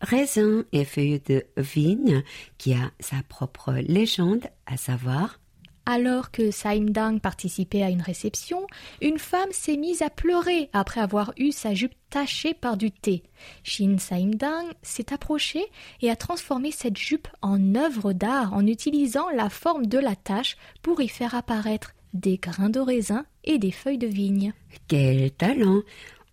Raisin 0.02 0.64
et 0.72 0.84
feuilles 0.84 1.22
de 1.26 1.44
vigne 1.56 2.22
qui 2.58 2.74
a 2.74 2.90
sa 3.00 3.16
propre 3.28 3.72
légende, 3.86 4.46
à 4.66 4.76
savoir 4.76 5.38
alors 5.84 6.30
que 6.30 6.52
Saimdang 6.52 7.18
participait 7.18 7.82
à 7.82 7.90
une 7.90 8.02
réception, 8.02 8.66
une 9.00 9.18
femme 9.18 9.50
s'est 9.50 9.76
mise 9.76 10.02
à 10.02 10.10
pleurer 10.10 10.70
après 10.72 11.00
avoir 11.00 11.32
eu 11.36 11.50
sa 11.50 11.74
jupe 11.74 11.94
tachée 12.08 12.54
par 12.54 12.76
du 12.76 12.92
thé. 12.92 13.24
Shin 13.64 13.98
Saimdang 13.98 14.66
s'est 14.82 15.12
approché 15.12 15.64
et 16.00 16.08
a 16.08 16.14
transformé 16.16 16.70
cette 16.70 16.96
jupe 16.96 17.26
en 17.42 17.74
œuvre 17.74 18.12
d'art 18.12 18.54
en 18.54 18.64
utilisant 18.66 19.28
la 19.30 19.48
forme 19.48 19.86
de 19.86 19.98
la 19.98 20.14
tache 20.14 20.56
pour 20.82 21.00
y 21.00 21.08
faire 21.08 21.34
apparaître 21.34 21.94
des 22.14 22.36
grains 22.36 22.70
de 22.70 22.80
raisin 22.80 23.24
et 23.44 23.58
des 23.58 23.72
feuilles 23.72 23.98
de 23.98 24.06
vigne. 24.06 24.52
Quel 24.86 25.32
talent 25.32 25.82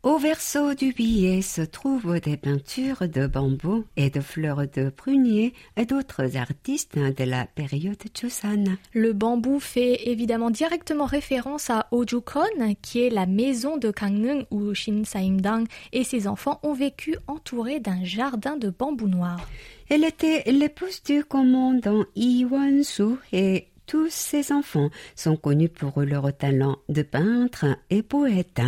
au 0.01 0.17
verso 0.17 0.73
du 0.75 0.93
billet 0.93 1.41
se 1.41 1.61
trouvent 1.61 2.19
des 2.21 2.37
peintures 2.37 3.07
de 3.07 3.27
bambou 3.27 3.83
et 3.97 4.09
de 4.09 4.21
fleurs 4.21 4.65
de 4.73 4.89
prunier 4.89 5.53
et 5.75 5.85
d'autres 5.85 6.37
artistes 6.37 6.97
de 6.97 7.23
la 7.25 7.45
période 7.45 8.01
Joseon. 8.19 8.77
Le 8.93 9.11
bambou 9.11 9.59
fait 9.59 10.07
évidemment 10.07 10.51
directement 10.51 11.05
référence 11.05 11.69
à 11.69 11.87
Ojukon, 11.91 12.75
qui 12.81 13.01
est 13.01 13.09
la 13.09 13.25
maison 13.25 13.77
de 13.77 13.91
Gangneung 13.91 14.45
où 14.51 14.73
Shin 14.73 15.03
Saimdang 15.03 15.65
et 15.91 16.05
ses 16.05 16.27
enfants 16.27 16.59
ont 16.63 16.73
vécu 16.73 17.17
entourés 17.27 17.81
d'un 17.81 18.03
jardin 18.05 18.55
de 18.55 18.69
bambou 18.69 19.07
noir. 19.07 19.45
Elle 19.89 20.05
était 20.05 20.43
l'épouse 20.45 21.03
du 21.03 21.23
commandant 21.25 22.05
Yi 22.15 22.45
Won-soo 22.45 23.17
et 23.33 23.67
tous 23.88 24.10
ses 24.10 24.52
enfants 24.52 24.90
sont 25.14 25.36
connus 25.36 25.68
pour 25.68 26.00
leur 26.02 26.36
talent 26.36 26.78
de 26.88 27.02
peintre 27.02 27.66
et 27.90 28.02
poète. 28.02 28.62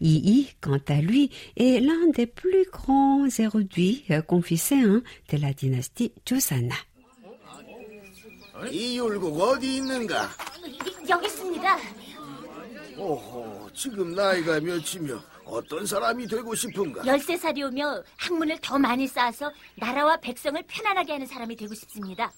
Yi, 0.00 0.52
quant 0.60 0.78
à 0.88 1.00
lui, 1.00 1.30
est 1.56 1.80
l'un 1.80 2.08
des 2.14 2.26
plus 2.26 2.66
grands 2.70 3.26
érudits 3.38 4.04
confucéens 4.28 5.02
de 5.30 5.38
la 5.38 5.52
dynastie 5.52 6.12
Joseon. 6.24 6.68
이율국 8.70 9.40
어디 9.40 9.76
있는가? 9.76 10.28
여기 11.08 11.26
있습니다. 11.26 11.78
오호, 12.98 13.70
지금 13.72 14.14
나이가 14.14 14.60
몇이며 14.60 15.18
어떤 15.46 15.86
사람이 15.86 16.26
되고 16.26 16.54
싶은가? 16.54 17.02
13살이오며 17.02 18.04
학문을 18.18 18.58
더 18.60 18.78
많이 18.78 19.06
쌓아서 19.06 19.50
나라와 19.76 20.18
백성을 20.18 20.62
편안하게 20.68 21.12
하는 21.12 21.26
사람이 21.26 21.56
되고 21.56 21.74
싶습니다. 21.74 22.30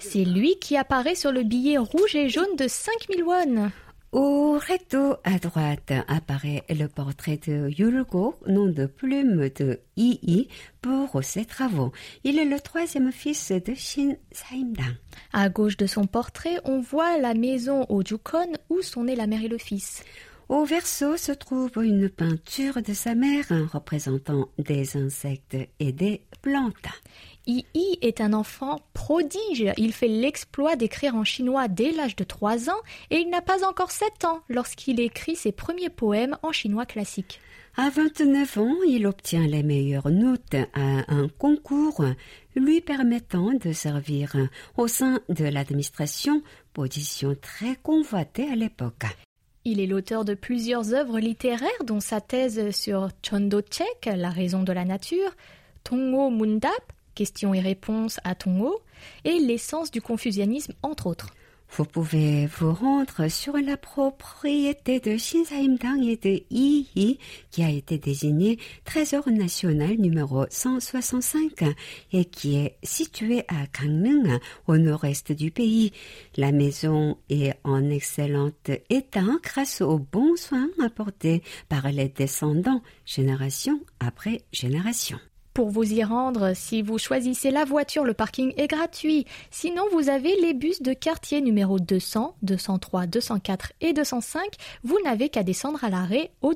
C'est 0.00 0.24
lui 0.24 0.58
qui 0.58 0.76
apparaît 0.76 1.14
sur 1.14 1.32
le 1.32 1.42
billet 1.42 1.78
rouge 1.78 2.14
et 2.14 2.28
jaune 2.28 2.56
de 2.56 2.68
5000 2.68 3.24
won. 3.24 3.70
Au 4.12 4.58
recto 4.58 5.14
à 5.22 5.38
droite 5.38 5.92
apparaît 6.08 6.64
le 6.68 6.88
portrait 6.88 7.38
de 7.46 7.68
Yulgo, 7.68 8.34
nom 8.48 8.66
de 8.66 8.86
plume 8.86 9.48
de 9.50 9.78
Yi 9.96 10.48
pour 10.82 11.22
ses 11.22 11.44
travaux. 11.44 11.92
Il 12.24 12.40
est 12.40 12.44
le 12.44 12.58
troisième 12.58 13.12
fils 13.12 13.52
de 13.52 13.72
Shin 13.74 14.16
Saimdang. 14.32 14.96
À 15.32 15.48
gauche 15.48 15.76
de 15.76 15.86
son 15.86 16.06
portrait, 16.06 16.58
on 16.64 16.80
voit 16.80 17.18
la 17.18 17.34
maison 17.34 17.86
au 17.88 18.02
Jukon 18.02 18.52
où 18.68 18.82
sont 18.82 19.04
nés 19.04 19.14
la 19.14 19.28
mère 19.28 19.44
et 19.44 19.48
le 19.48 19.58
fils. 19.58 20.02
Au 20.50 20.64
verso 20.64 21.16
se 21.16 21.30
trouve 21.30 21.70
une 21.80 22.10
peinture 22.10 22.82
de 22.82 22.92
sa 22.92 23.14
mère 23.14 23.46
représentant 23.72 24.48
des 24.58 24.96
insectes 24.96 25.56
et 25.78 25.92
des 25.92 26.22
plantes. 26.42 26.74
Yi 27.46 27.64
est 28.02 28.20
un 28.20 28.32
enfant 28.32 28.80
prodige. 28.92 29.72
Il 29.76 29.92
fait 29.92 30.08
l'exploit 30.08 30.74
d'écrire 30.74 31.14
en 31.14 31.22
chinois 31.22 31.68
dès 31.68 31.92
l'âge 31.92 32.16
de 32.16 32.24
3 32.24 32.68
ans 32.68 32.80
et 33.10 33.18
il 33.18 33.30
n'a 33.30 33.42
pas 33.42 33.64
encore 33.64 33.92
7 33.92 34.24
ans 34.24 34.40
lorsqu'il 34.48 34.98
écrit 34.98 35.36
ses 35.36 35.52
premiers 35.52 35.88
poèmes 35.88 36.36
en 36.42 36.50
chinois 36.50 36.84
classique. 36.84 37.40
À 37.76 37.88
29 37.88 38.58
ans, 38.58 38.76
il 38.88 39.06
obtient 39.06 39.46
les 39.46 39.62
meilleures 39.62 40.10
notes 40.10 40.56
à 40.74 41.14
un 41.14 41.28
concours 41.28 42.04
lui 42.56 42.80
permettant 42.80 43.52
de 43.52 43.72
servir 43.72 44.34
au 44.76 44.88
sein 44.88 45.20
de 45.28 45.44
l'administration, 45.44 46.42
position 46.72 47.36
très 47.40 47.76
convoitée 47.76 48.50
à 48.50 48.56
l'époque. 48.56 49.06
Il 49.66 49.78
est 49.78 49.86
l'auteur 49.86 50.24
de 50.24 50.32
plusieurs 50.32 50.94
œuvres 50.94 51.20
littéraires, 51.20 51.84
dont 51.84 52.00
sa 52.00 52.22
thèse 52.22 52.74
sur 52.74 53.10
Chondochek, 53.22 54.06
la 54.06 54.30
raison 54.30 54.62
de 54.62 54.72
la 54.72 54.86
nature, 54.86 55.36
Tongo 55.84 56.30
Mundap, 56.30 56.70
questions 57.14 57.52
et 57.52 57.60
réponses 57.60 58.20
à 58.24 58.34
Tongo, 58.34 58.80
et 59.24 59.38
l'essence 59.38 59.90
du 59.90 60.00
confucianisme, 60.00 60.72
entre 60.82 61.06
autres. 61.06 61.28
Vous 61.76 61.84
pouvez 61.84 62.46
vous 62.46 62.72
rendre 62.72 63.28
sur 63.28 63.56
la 63.56 63.76
propriété 63.76 64.98
de 64.98 65.16
Shinsaimdang 65.16 66.02
et 66.02 66.16
de 66.16 66.42
Yi, 66.50 67.18
qui 67.50 67.62
a 67.62 67.70
été 67.70 67.96
désigné 67.96 68.58
trésor 68.84 69.28
national 69.30 69.96
numéro 69.96 70.44
165 70.50 71.64
et 72.12 72.24
qui 72.24 72.56
est 72.56 72.76
situé 72.82 73.44
à 73.46 73.66
Gangneung, 73.72 74.40
au 74.66 74.78
nord-est 74.78 75.30
du 75.30 75.52
pays. 75.52 75.92
La 76.36 76.50
maison 76.50 77.18
est 77.28 77.54
en 77.62 77.88
excellent 77.88 78.50
état 78.88 79.22
grâce 79.42 79.80
aux 79.80 79.98
bons 79.98 80.36
soins 80.36 80.70
apportés 80.84 81.42
par 81.68 81.90
les 81.92 82.08
descendants, 82.08 82.82
génération 83.06 83.80
après 84.00 84.42
génération. 84.52 85.20
Pour 85.54 85.70
vous 85.70 85.92
y 85.92 86.04
rendre, 86.04 86.52
si 86.54 86.80
vous 86.80 86.98
choisissez 86.98 87.50
la 87.50 87.64
voiture, 87.64 88.04
le 88.04 88.14
parking 88.14 88.54
est 88.56 88.68
gratuit. 88.68 89.26
Sinon, 89.50 89.82
vous 89.92 90.08
avez 90.08 90.36
les 90.40 90.54
bus 90.54 90.80
de 90.80 90.92
quartier 90.92 91.40
numéro 91.40 91.80
200, 91.80 92.36
203, 92.42 93.06
204 93.06 93.72
et 93.80 93.92
205. 93.92 94.42
Vous 94.84 94.98
n'avez 95.04 95.28
qu'à 95.28 95.42
descendre 95.42 95.82
à 95.84 95.90
l'arrêt 95.90 96.30
au. 96.42 96.54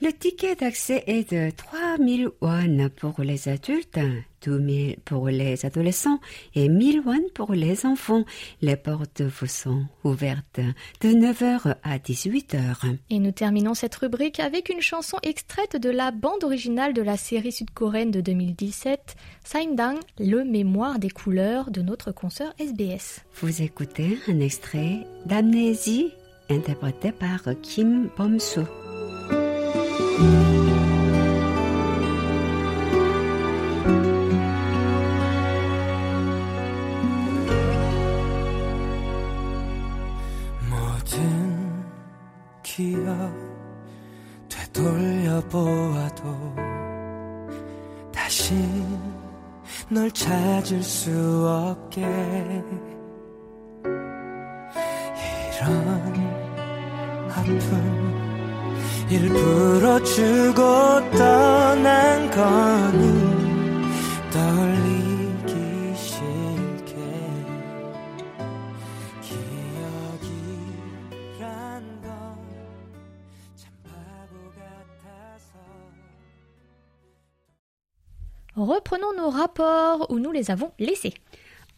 Le 0.00 0.12
ticket 0.12 0.54
d'accès 0.54 1.02
est 1.08 1.32
de 1.32 1.50
3000 1.50 2.28
won 2.40 2.88
pour 2.94 3.20
les 3.20 3.48
adultes, 3.48 3.98
2000 4.44 4.98
pour 5.04 5.28
les 5.28 5.66
adolescents 5.66 6.20
et 6.54 6.68
1000 6.68 7.00
won 7.04 7.20
pour 7.34 7.52
les 7.52 7.84
enfants. 7.84 8.24
Les 8.62 8.76
portes 8.76 9.22
vous 9.22 9.48
sont 9.48 9.86
ouvertes 10.04 10.60
de 11.00 11.08
9h 11.08 11.74
à 11.82 11.98
18h. 11.98 12.96
Et 13.10 13.18
nous 13.18 13.32
terminons 13.32 13.74
cette 13.74 13.96
rubrique 13.96 14.38
avec 14.38 14.68
une 14.68 14.80
chanson 14.80 15.16
extraite 15.24 15.76
de 15.76 15.90
la 15.90 16.12
bande 16.12 16.44
originale 16.44 16.94
de 16.94 17.02
la 17.02 17.16
série 17.16 17.50
sud-coréenne 17.50 18.12
de 18.12 18.20
2017, 18.20 19.16
Saimdang, 19.42 19.98
le 20.20 20.44
mémoire 20.44 21.00
des 21.00 21.10
couleurs 21.10 21.72
de 21.72 21.82
notre 21.82 22.12
consoeur 22.12 22.54
SBS. 22.60 23.24
Vous 23.40 23.62
écoutez 23.62 24.16
un 24.28 24.38
extrait 24.38 25.06
d'Amnésie 25.26 26.12
interprété 26.50 27.10
par 27.10 27.40
Kim 27.62 28.10
Bom-soo. 28.16 28.87
찾을 50.18 50.82
수 50.82 51.10
없게. 51.46 52.02
이런 55.60 55.78
아픔 57.30 58.07
일부러 59.09 60.01
주고 60.03 60.61
떠난 61.11 62.29
거니 62.31 63.33
떠올리기 64.31 65.95
싫게 65.95 66.95
기억이란 71.39 72.01
건 72.01 72.07
참 73.55 73.71
바보 73.83 74.51
같아서 74.57 75.53
Reprenons 78.55 79.15
nos 79.15 79.31
rapports 79.35 80.05
où 80.09 80.19
nous 80.19 80.31
les 80.31 80.49
avons 80.51 80.71
laissés. 80.79 81.13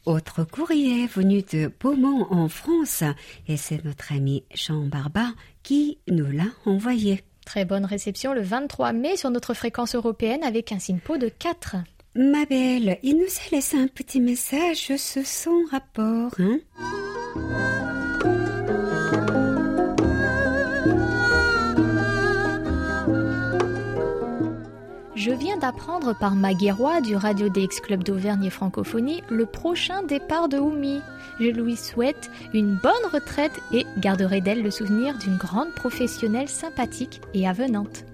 Autre 0.06 0.44
courrier 0.44 1.06
venu 1.06 1.42
de 1.42 1.70
Beaumont 1.78 2.26
en 2.30 2.48
France 2.48 3.04
et 3.46 3.58
c'est 3.58 3.84
notre 3.84 4.12
ami 4.12 4.44
Jean 4.54 4.86
Barba 4.86 5.28
qui 5.62 5.98
nous 6.08 6.30
l'a 6.30 6.48
envoyé. 6.64 7.22
Très 7.44 7.66
bonne 7.66 7.84
réception 7.84 8.32
le 8.32 8.40
23 8.40 8.92
mai 8.94 9.16
sur 9.18 9.30
notre 9.30 9.52
fréquence 9.52 9.94
européenne 9.94 10.42
avec 10.42 10.72
un 10.72 10.78
SINPO 10.78 11.18
de 11.18 11.28
4. 11.28 11.76
Ma 12.14 12.46
belle, 12.46 12.98
il 13.02 13.18
nous 13.18 13.24
a 13.24 13.54
laissé 13.54 13.76
un 13.76 13.88
petit 13.88 14.20
message 14.20 14.96
sur 14.96 15.26
son 15.26 15.64
rapport. 15.70 16.32
Hein? 16.38 16.60
Je 25.20 25.32
viens 25.32 25.58
d'apprendre 25.58 26.14
par 26.18 26.34
Maggie 26.34 26.70
Roy 26.70 27.02
du 27.02 27.14
Radio 27.14 27.50
DX 27.50 27.82
Club 27.82 28.02
d'Auvergne 28.02 28.44
et 28.44 28.48
Francophonie 28.48 29.22
le 29.28 29.44
prochain 29.44 30.02
départ 30.02 30.48
de 30.48 30.56
Oumi. 30.56 31.02
Je 31.38 31.50
lui 31.50 31.76
souhaite 31.76 32.30
une 32.54 32.76
bonne 32.76 32.92
retraite 33.12 33.60
et 33.70 33.84
garderai 33.98 34.40
d'elle 34.40 34.62
le 34.62 34.70
souvenir 34.70 35.18
d'une 35.18 35.36
grande 35.36 35.74
professionnelle 35.74 36.48
sympathique 36.48 37.20
et 37.34 37.46
avenante. 37.46 38.06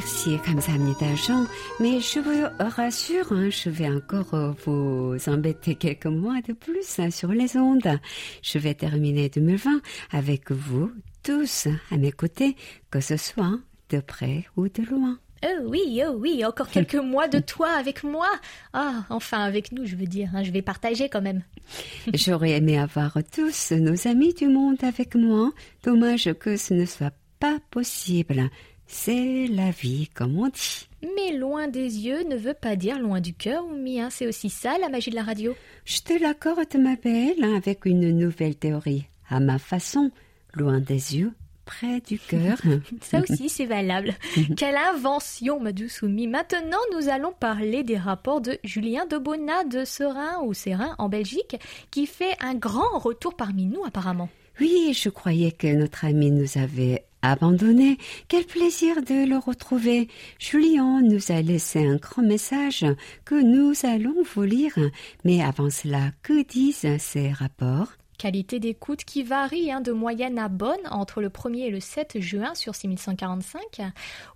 merci, 0.00 0.38
감사합니다, 0.44 1.14
Jean. 1.16 1.46
Mais 1.80 2.00
je 2.00 2.20
vous 2.20 2.46
rassure, 2.58 3.32
hein, 3.32 3.48
je 3.50 3.70
vais 3.70 3.88
encore 3.88 4.34
euh, 4.34 4.52
vous 4.64 5.16
embêter 5.28 5.74
quelques 5.74 6.06
mois 6.06 6.40
de 6.46 6.52
plus 6.52 6.98
hein, 6.98 7.10
sur 7.10 7.28
les 7.32 7.56
ondes. 7.56 7.98
Je 8.42 8.58
vais 8.58 8.74
terminer 8.74 9.28
2020 9.28 9.80
avec 10.12 10.50
vous 10.50 10.90
tous 11.22 11.68
à 11.90 11.96
mes 11.96 12.12
côtés, 12.12 12.56
que 12.90 13.00
ce 13.00 13.16
soit 13.16 13.58
de 13.90 14.00
près 14.00 14.44
ou 14.56 14.68
de 14.68 14.82
loin. 14.82 15.18
Oh 15.44 15.48
oui, 15.66 16.00
oh 16.06 16.16
oui, 16.18 16.44
encore 16.44 16.68
quelques 16.68 16.94
mois 16.94 17.28
de 17.28 17.38
toi 17.38 17.68
avec 17.70 18.02
moi. 18.02 18.28
Ah, 18.72 19.04
enfin 19.10 19.40
avec 19.44 19.70
nous, 19.72 19.84
je 19.84 19.94
veux 19.96 20.06
dire. 20.06 20.30
hein, 20.34 20.42
je 20.42 20.50
vais 20.50 20.62
partager 20.62 21.08
quand 21.08 21.20
même. 21.22 21.42
J'aurais 22.14 22.52
aimé 22.52 22.78
avoir 22.78 23.18
tous 23.34 23.72
nos 23.72 24.08
amis 24.08 24.32
du 24.34 24.48
monde 24.48 24.82
avec 24.82 25.14
moi. 25.14 25.52
Dommage 25.84 26.32
que 26.40 26.56
ce 26.56 26.72
ne 26.74 26.86
soit 26.86 27.12
pas 27.38 27.58
possible. 27.70 28.48
C'est 28.93 29.47
la 29.47 29.71
vie, 29.71 30.09
comme 30.13 30.37
on 30.37 30.49
dit. 30.49 30.87
Mais 31.15 31.35
loin 31.35 31.67
des 31.69 31.99
yeux 32.01 32.23
ne 32.27 32.35
veut 32.35 32.53
pas 32.53 32.75
dire 32.75 32.99
loin 32.99 33.21
du 33.21 33.33
cœur, 33.33 33.65
Oumi. 33.65 34.01
hein, 34.01 34.09
C'est 34.11 34.27
aussi 34.27 34.49
ça 34.49 34.77
la 34.79 34.89
magie 34.89 35.09
de 35.09 35.15
la 35.15 35.23
radio. 35.23 35.55
Je 35.85 36.01
te 36.01 36.13
l'accorde, 36.21 36.75
ma 36.77 36.95
belle, 36.97 37.41
hein, 37.43 37.55
avec 37.55 37.85
une 37.85 38.11
nouvelle 38.15 38.55
théorie. 38.55 39.05
À 39.29 39.39
ma 39.39 39.57
façon, 39.59 40.11
loin 40.53 40.79
des 40.79 41.15
yeux, 41.17 41.31
près 41.65 42.01
du 42.01 42.19
cœur. 42.19 42.61
Ça 43.01 43.21
aussi, 43.21 43.47
c'est 43.47 43.65
valable. 43.65 44.13
Quelle 44.57 44.75
invention, 44.75 45.59
ma 45.61 45.71
douce 45.71 46.01
Oumi. 46.01 46.27
Maintenant, 46.27 46.77
nous 46.93 47.07
allons 47.07 47.31
parler 47.31 47.83
des 47.83 47.97
rapports 47.97 48.41
de 48.41 48.59
Julien 48.65 49.05
de 49.05 49.17
Bonnat 49.17 49.63
de 49.63 49.85
Serein 49.85 50.41
ou 50.43 50.53
Serein 50.53 50.95
en 50.99 51.07
Belgique, 51.07 51.55
qui 51.91 52.05
fait 52.07 52.35
un 52.41 52.55
grand 52.55 52.99
retour 52.99 53.35
parmi 53.35 53.65
nous 53.65 53.85
apparemment. 53.85 54.29
Oui, 54.59 54.93
je 54.93 55.09
croyais 55.09 55.53
que 55.53 55.67
notre 55.73 56.03
ami 56.05 56.29
nous 56.29 56.57
avait 56.57 57.05
abandonnés. 57.21 57.97
Quel 58.27 58.45
plaisir 58.45 59.01
de 59.01 59.27
le 59.27 59.37
retrouver. 59.37 60.07
Julien 60.39 61.01
nous 61.01 61.31
a 61.31 61.41
laissé 61.41 61.85
un 61.85 61.97
grand 61.97 62.23
message 62.23 62.85
que 63.25 63.35
nous 63.35 63.73
allons 63.83 64.23
vous 64.33 64.43
lire. 64.43 64.77
Mais 65.23 65.41
avant 65.41 65.69
cela, 65.69 66.11
que 66.23 66.43
disent 66.43 66.97
ces 66.99 67.31
rapports? 67.31 67.93
Qualité 68.17 68.59
d'écoute 68.59 69.03
qui 69.03 69.23
varie 69.23 69.71
hein, 69.71 69.81
de 69.81 69.91
moyenne 69.91 70.37
à 70.37 70.47
bonne 70.47 70.87
entre 70.91 71.21
le 71.21 71.29
1er 71.29 71.67
et 71.67 71.71
le 71.71 71.79
7 71.79 72.19
juin 72.19 72.53
sur 72.53 72.75
6145. 72.75 73.81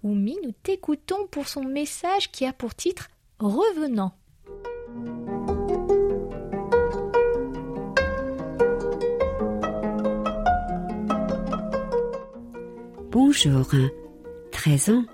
Oumi, 0.04 0.38
nous 0.43 0.54
t'écoutons 0.63 1.28
pour 1.30 1.48
son 1.48 1.63
message 1.63 2.32
qui 2.32 2.48
a 2.48 2.54
pour 2.54 2.74
titre 2.74 3.10
Revenant. 3.38 4.13
Bonjour. 13.15 13.65
13 14.51 14.89
ans, 14.89 15.06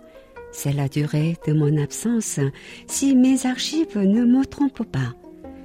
c'est 0.51 0.73
la 0.73 0.89
durée 0.89 1.37
de 1.45 1.53
mon 1.53 1.79
absence 1.79 2.39
si 2.87 3.15
mes 3.15 3.45
archives 3.45 3.95
ne 3.95 4.25
me 4.25 4.43
trompent 4.43 4.91
pas. 4.91 5.13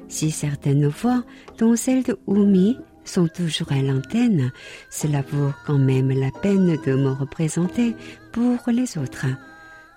Si 0.09 0.31
certaines 0.31 0.87
voix, 0.87 1.25
dont 1.57 1.77
celle 1.77 2.03
de 2.03 2.19
Oumi, 2.27 2.77
sont 3.07 3.27
toujours 3.27 3.73
à 3.73 3.81
l'antenne, 3.81 4.53
cela 4.91 5.23
vaut 5.23 5.53
quand 5.67 5.79
même 5.79 6.11
la 6.11 6.31
peine 6.31 6.77
de 6.85 6.93
me 6.93 7.13
représenter 7.13 7.97
pour 8.33 8.59
les 8.67 8.99
autres. 8.99 9.25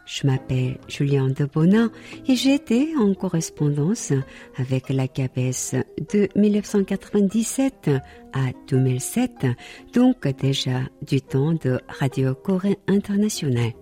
Je 0.10 0.26
m'appelle 0.26 0.80
Julien 0.88 1.28
de 1.28 1.46
Bonin 1.46 1.92
et 2.28 2.36
j'étais 2.36 2.90
en 2.98 3.14
correspondance 3.14 4.12
avec 4.58 4.90
la 4.90 5.08
CABES 5.08 5.84
de 6.12 6.28
1997 6.36 7.92
à 8.34 8.48
2007, 8.68 9.46
donc 9.94 10.28
déjà 10.28 10.82
du 11.08 11.22
temps 11.22 11.54
de 11.54 11.80
Radio 11.88 12.34
Corée 12.34 12.80
Internationale. 12.88 13.74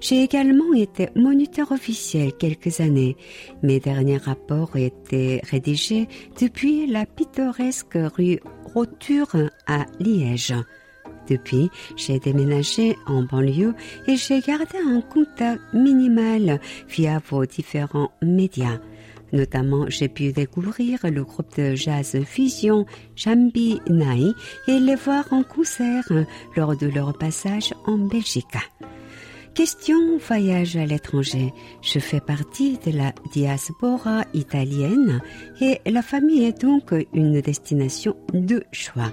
J'ai 0.00 0.22
également 0.22 0.72
été 0.74 1.08
moniteur 1.16 1.72
officiel 1.72 2.32
quelques 2.34 2.78
années. 2.78 3.16
Mes 3.64 3.80
derniers 3.80 4.18
rapports 4.18 4.76
étaient 4.76 5.40
rédigés 5.50 6.06
depuis 6.40 6.86
la 6.86 7.04
pittoresque 7.04 7.98
rue 8.16 8.38
Roture 8.64 9.34
à 9.66 9.86
Liège. 9.98 10.54
Depuis, 11.28 11.70
j'ai 11.96 12.18
déménagé 12.18 12.96
en 13.06 13.22
banlieue 13.22 13.74
et 14.06 14.16
j'ai 14.16 14.40
gardé 14.40 14.78
un 14.86 15.00
contact 15.00 15.60
minimal 15.72 16.60
via 16.88 17.20
vos 17.30 17.46
différents 17.46 18.10
médias. 18.22 18.78
Notamment, 19.32 19.86
j'ai 19.88 20.08
pu 20.08 20.32
découvrir 20.32 21.00
le 21.02 21.24
groupe 21.24 21.56
de 21.56 21.74
jazz 21.74 22.16
fusion 22.24 22.86
Jambi 23.16 23.80
Nai 23.90 24.32
et 24.68 24.78
les 24.78 24.94
voir 24.94 25.24
en 25.32 25.42
concert 25.42 26.04
lors 26.56 26.76
de 26.76 26.86
leur 26.86 27.16
passage 27.18 27.74
en 27.86 27.98
Belgique. 27.98 28.56
Question 29.54 30.18
voyage 30.18 30.76
à 30.76 30.84
l'étranger. 30.84 31.52
Je 31.80 32.00
fais 32.00 32.20
partie 32.20 32.78
de 32.84 32.96
la 32.96 33.12
diaspora 33.32 34.24
italienne 34.34 35.20
et 35.60 35.80
la 35.86 36.02
famille 36.02 36.44
est 36.44 36.60
donc 36.60 36.92
une 37.12 37.40
destination 37.40 38.16
de 38.32 38.64
choix. 38.72 39.12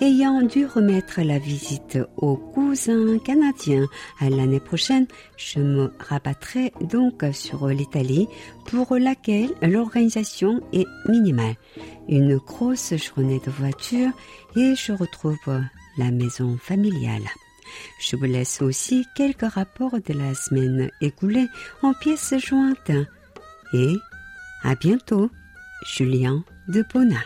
Ayant 0.00 0.42
dû 0.42 0.66
remettre 0.66 1.20
la 1.20 1.38
visite 1.38 1.98
aux 2.16 2.36
cousins 2.36 3.18
canadiens 3.18 3.86
à 4.18 4.30
l'année 4.30 4.60
prochaine, 4.60 5.06
je 5.36 5.60
me 5.60 5.92
rabattrai 5.98 6.72
donc 6.80 7.24
sur 7.32 7.66
l'Italie 7.68 8.26
pour 8.66 8.96
laquelle 8.96 9.50
l'organisation 9.62 10.60
est 10.72 10.86
minimale. 11.08 11.56
Une 12.08 12.36
grosse 12.38 12.94
journée 12.96 13.40
de 13.44 13.50
voiture 13.50 14.10
et 14.56 14.74
je 14.74 14.92
retrouve 14.92 15.60
la 15.98 16.10
maison 16.10 16.56
familiale. 16.56 17.28
Je 18.00 18.16
vous 18.16 18.24
laisse 18.24 18.62
aussi 18.62 19.06
quelques 19.14 19.52
rapports 19.52 19.98
de 20.00 20.14
la 20.14 20.34
semaine 20.34 20.90
écoulée 21.00 21.46
en 21.82 21.92
pièces 21.92 22.34
jointes. 22.38 22.90
Et 23.72 23.94
à 24.62 24.74
bientôt, 24.74 25.30
Julien 25.86 26.42
de 26.68 26.84
Bona. 26.92 27.20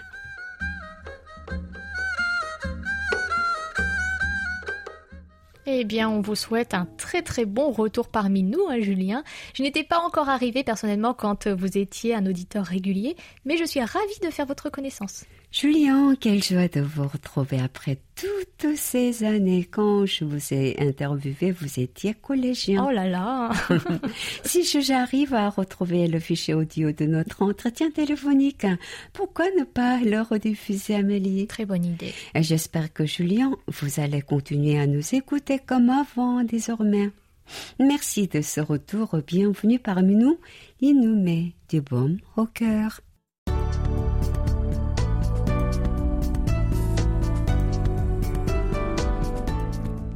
Eh 5.67 5.85
bien, 5.85 6.11
on 6.11 6.21
vous 6.21 6.35
souhaite 6.35 6.75
un 6.75 6.87
très 6.99 7.23
très 7.23 7.47
bon 7.47 7.71
retour 7.71 8.09
parmi 8.09 8.43
nous, 8.43 8.67
hein, 8.69 8.81
Julien. 8.81 9.25
Je 9.55 9.63
n'étais 9.63 9.83
pas 9.83 9.99
encore 9.99 10.29
arrivé 10.29 10.63
personnellement 10.63 11.15
quand 11.15 11.49
vous 11.49 11.79
étiez 11.79 12.15
un 12.15 12.27
auditeur 12.27 12.67
régulier, 12.67 13.17
mais 13.47 13.57
je 13.57 13.65
suis 13.65 13.81
ravie 13.81 14.21
de 14.23 14.29
faire 14.29 14.45
votre 14.45 14.69
connaissance. 14.69 15.25
Julien, 15.57 16.17
quelle 16.19 16.43
joie 16.43 16.67
de 16.67 16.81
vous 16.81 17.07
retrouver 17.07 17.61
après 17.61 17.99
toutes 18.17 18.75
ces 18.77 19.23
années. 19.23 19.63
Quand 19.71 20.05
je 20.05 20.25
vous 20.25 20.53
ai 20.53 20.75
interviewé, 20.81 21.53
vous 21.53 21.79
étiez 21.79 22.13
collégien. 22.15 22.85
Oh 22.85 22.91
là 22.91 23.07
là 23.07 23.53
Si 24.45 24.65
je- 24.65 24.81
j'arrive 24.81 25.33
à 25.33 25.49
retrouver 25.51 26.09
le 26.09 26.19
fichier 26.19 26.55
audio 26.55 26.91
de 26.91 27.05
notre 27.07 27.43
entretien 27.43 27.93
téléphonique, 27.93 28.67
pourquoi 29.13 29.45
ne 29.57 29.63
pas 29.63 30.01
le 30.01 30.23
rediffuser, 30.23 30.97
Amélie? 30.97 31.47
Très 31.47 31.67
bonne 31.67 31.85
idée. 31.85 32.13
J'espère 32.35 32.93
que 32.93 33.07
Julien, 33.07 33.53
vous 33.69 34.01
allez 34.01 34.23
continuer 34.23 34.81
à 34.81 34.89
nous 34.89 35.15
écouter 35.15 35.61
comme 35.65 35.89
avant 35.89 36.43
désormais. 36.43 37.11
Merci 37.79 38.27
de 38.27 38.41
ce 38.41 38.61
retour. 38.61 39.17
Bienvenue 39.25 39.79
parmi 39.79 40.17
nous. 40.17 40.37
Il 40.81 41.01
nous 41.01 41.15
met 41.15 41.53
du 41.69 41.81
baume 41.81 42.19
au 42.37 42.47
cœur. 42.47 43.01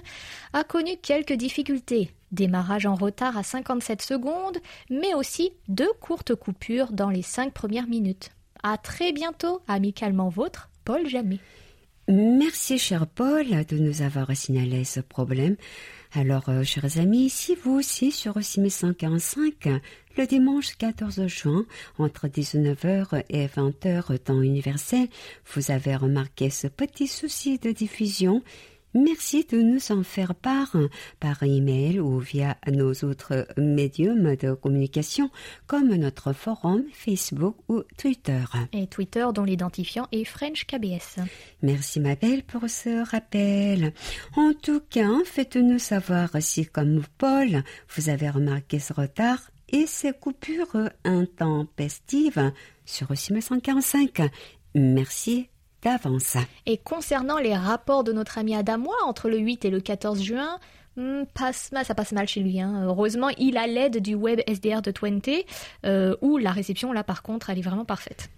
a 0.53 0.63
connu 0.63 0.95
quelques 0.95 1.33
difficultés. 1.33 2.11
Démarrage 2.31 2.85
en 2.85 2.95
retard 2.95 3.37
à 3.37 3.43
57 3.43 4.01
secondes, 4.01 4.59
mais 4.89 5.13
aussi 5.13 5.51
deux 5.67 5.91
courtes 5.99 6.35
coupures 6.35 6.93
dans 6.93 7.09
les 7.09 7.23
cinq 7.23 7.53
premières 7.53 7.87
minutes. 7.87 8.31
À 8.63 8.77
très 8.77 9.11
bientôt, 9.11 9.59
amicalement 9.67 10.29
vôtre, 10.29 10.69
Paul 10.85 11.05
Jamet. 11.09 11.39
Merci, 12.07 12.79
cher 12.79 13.05
Paul, 13.05 13.65
de 13.65 13.77
nous 13.79 14.01
avoir 14.01 14.33
signalé 14.33 14.85
ce 14.85 15.01
problème. 15.01 15.57
Alors, 16.19 16.49
euh, 16.49 16.63
chers 16.63 16.97
amis, 16.97 17.29
si 17.29 17.53
vous 17.53 17.73
aussi 17.73 18.11
sur 18.11 18.43
6145, 18.43 19.69
le 20.17 20.25
dimanche 20.25 20.75
14 20.75 21.27
juin, 21.27 21.63
entre 21.99 22.27
19h 22.27 23.23
et 23.29 23.45
20h 23.45 24.17
temps 24.17 24.41
universel, 24.41 25.09
vous 25.53 25.69
avez 25.69 25.95
remarqué 25.95 26.49
ce 26.49 26.65
petit 26.65 27.05
souci 27.05 27.59
de 27.59 27.69
diffusion, 27.69 28.41
Merci 28.97 29.45
de 29.45 29.61
nous 29.61 29.91
en 29.91 30.01
faire 30.01 30.33
part 30.33 30.75
par 31.19 31.43
email 31.43 31.99
ou 31.99 32.17
via 32.17 32.57
nos 32.67 32.93
autres 33.03 33.47
médiums 33.55 34.35
de 34.35 34.53
communication 34.53 35.29
comme 35.67 35.93
notre 35.93 36.33
forum 36.33 36.83
Facebook 36.93 37.55
ou 37.69 37.83
Twitter. 37.97 38.43
Et 38.73 38.87
Twitter 38.87 39.27
dont 39.35 39.43
l'identifiant 39.43 40.07
est 40.11 40.23
French 40.23 40.65
KBS. 40.65 41.21
Merci 41.61 41.99
ma 41.99 42.15
belle 42.15 42.41
pour 42.43 42.67
ce 42.67 43.07
rappel. 43.07 43.93
En 44.35 44.53
tout 44.53 44.81
cas, 44.89 45.11
faites-nous 45.25 45.79
savoir 45.79 46.29
si 46.39 46.65
comme 46.65 47.03
Paul, 47.19 47.63
vous 47.95 48.09
avez 48.09 48.31
remarqué 48.31 48.79
ce 48.79 48.93
retard 48.93 49.51
et 49.69 49.85
ces 49.85 50.13
coupures 50.13 50.89
intempestives 51.03 52.51
sur 52.83 53.15
6145. 53.15 54.21
Merci 54.73 55.49
Et 56.65 56.77
concernant 56.77 57.37
les 57.37 57.55
rapports 57.55 58.03
de 58.03 58.11
notre 58.11 58.37
ami 58.37 58.55
Adamois 58.55 58.95
entre 59.05 59.29
le 59.29 59.37
8 59.37 59.65
et 59.65 59.69
le 59.69 59.79
14 59.79 60.21
juin, 60.21 60.59
hmm, 60.95 61.23
passe 61.33 61.71
mal, 61.71 61.85
ça 61.85 61.95
passe 61.95 62.11
mal 62.11 62.27
chez 62.27 62.39
lui. 62.39 62.59
hein. 62.59 62.83
Heureusement, 62.85 63.29
il 63.37 63.57
a 63.57 63.67
l'aide 63.67 64.01
du 64.01 64.15
web 64.15 64.41
SDR 64.47 64.81
de 64.81 64.91
20, 64.99 65.29
euh, 65.85 66.15
où 66.21 66.37
la 66.37 66.51
réception, 66.51 66.91
là, 66.93 67.03
par 67.03 67.21
contre, 67.21 67.49
elle 67.49 67.59
est 67.59 67.61
vraiment 67.61 67.85
parfaite. 67.85 68.29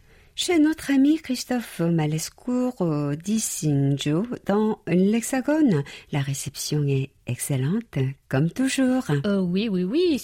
Chez 0.42 0.58
notre 0.58 0.92
ami 0.92 1.18
Christophe 1.18 1.82
Malescourt 1.82 2.80
au 2.80 3.14
Dissinjo, 3.14 4.26
dans 4.46 4.80
l'Hexagone, 4.88 5.84
la 6.14 6.22
réception 6.22 6.88
est 6.88 7.10
excellente, 7.28 7.98
comme 8.30 8.50
toujours. 8.50 9.04
Euh, 9.26 9.42
oui, 9.42 9.68
oui, 9.68 9.84
oui, 9.84 10.18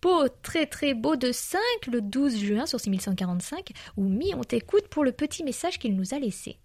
peau 0.00 0.26
très 0.42 0.66
très 0.66 0.94
beau 0.94 1.14
de 1.14 1.30
5 1.30 1.60
le 1.86 2.00
12 2.00 2.36
juin 2.36 2.66
sur 2.66 2.80
6145, 2.80 3.70
où 3.96 4.08
Mi, 4.08 4.34
on 4.34 4.42
t'écoute 4.42 4.88
pour 4.88 5.04
le 5.04 5.12
petit 5.12 5.44
message 5.44 5.78
qu'il 5.78 5.94
nous 5.94 6.14
a 6.14 6.18
laissé. 6.18 6.56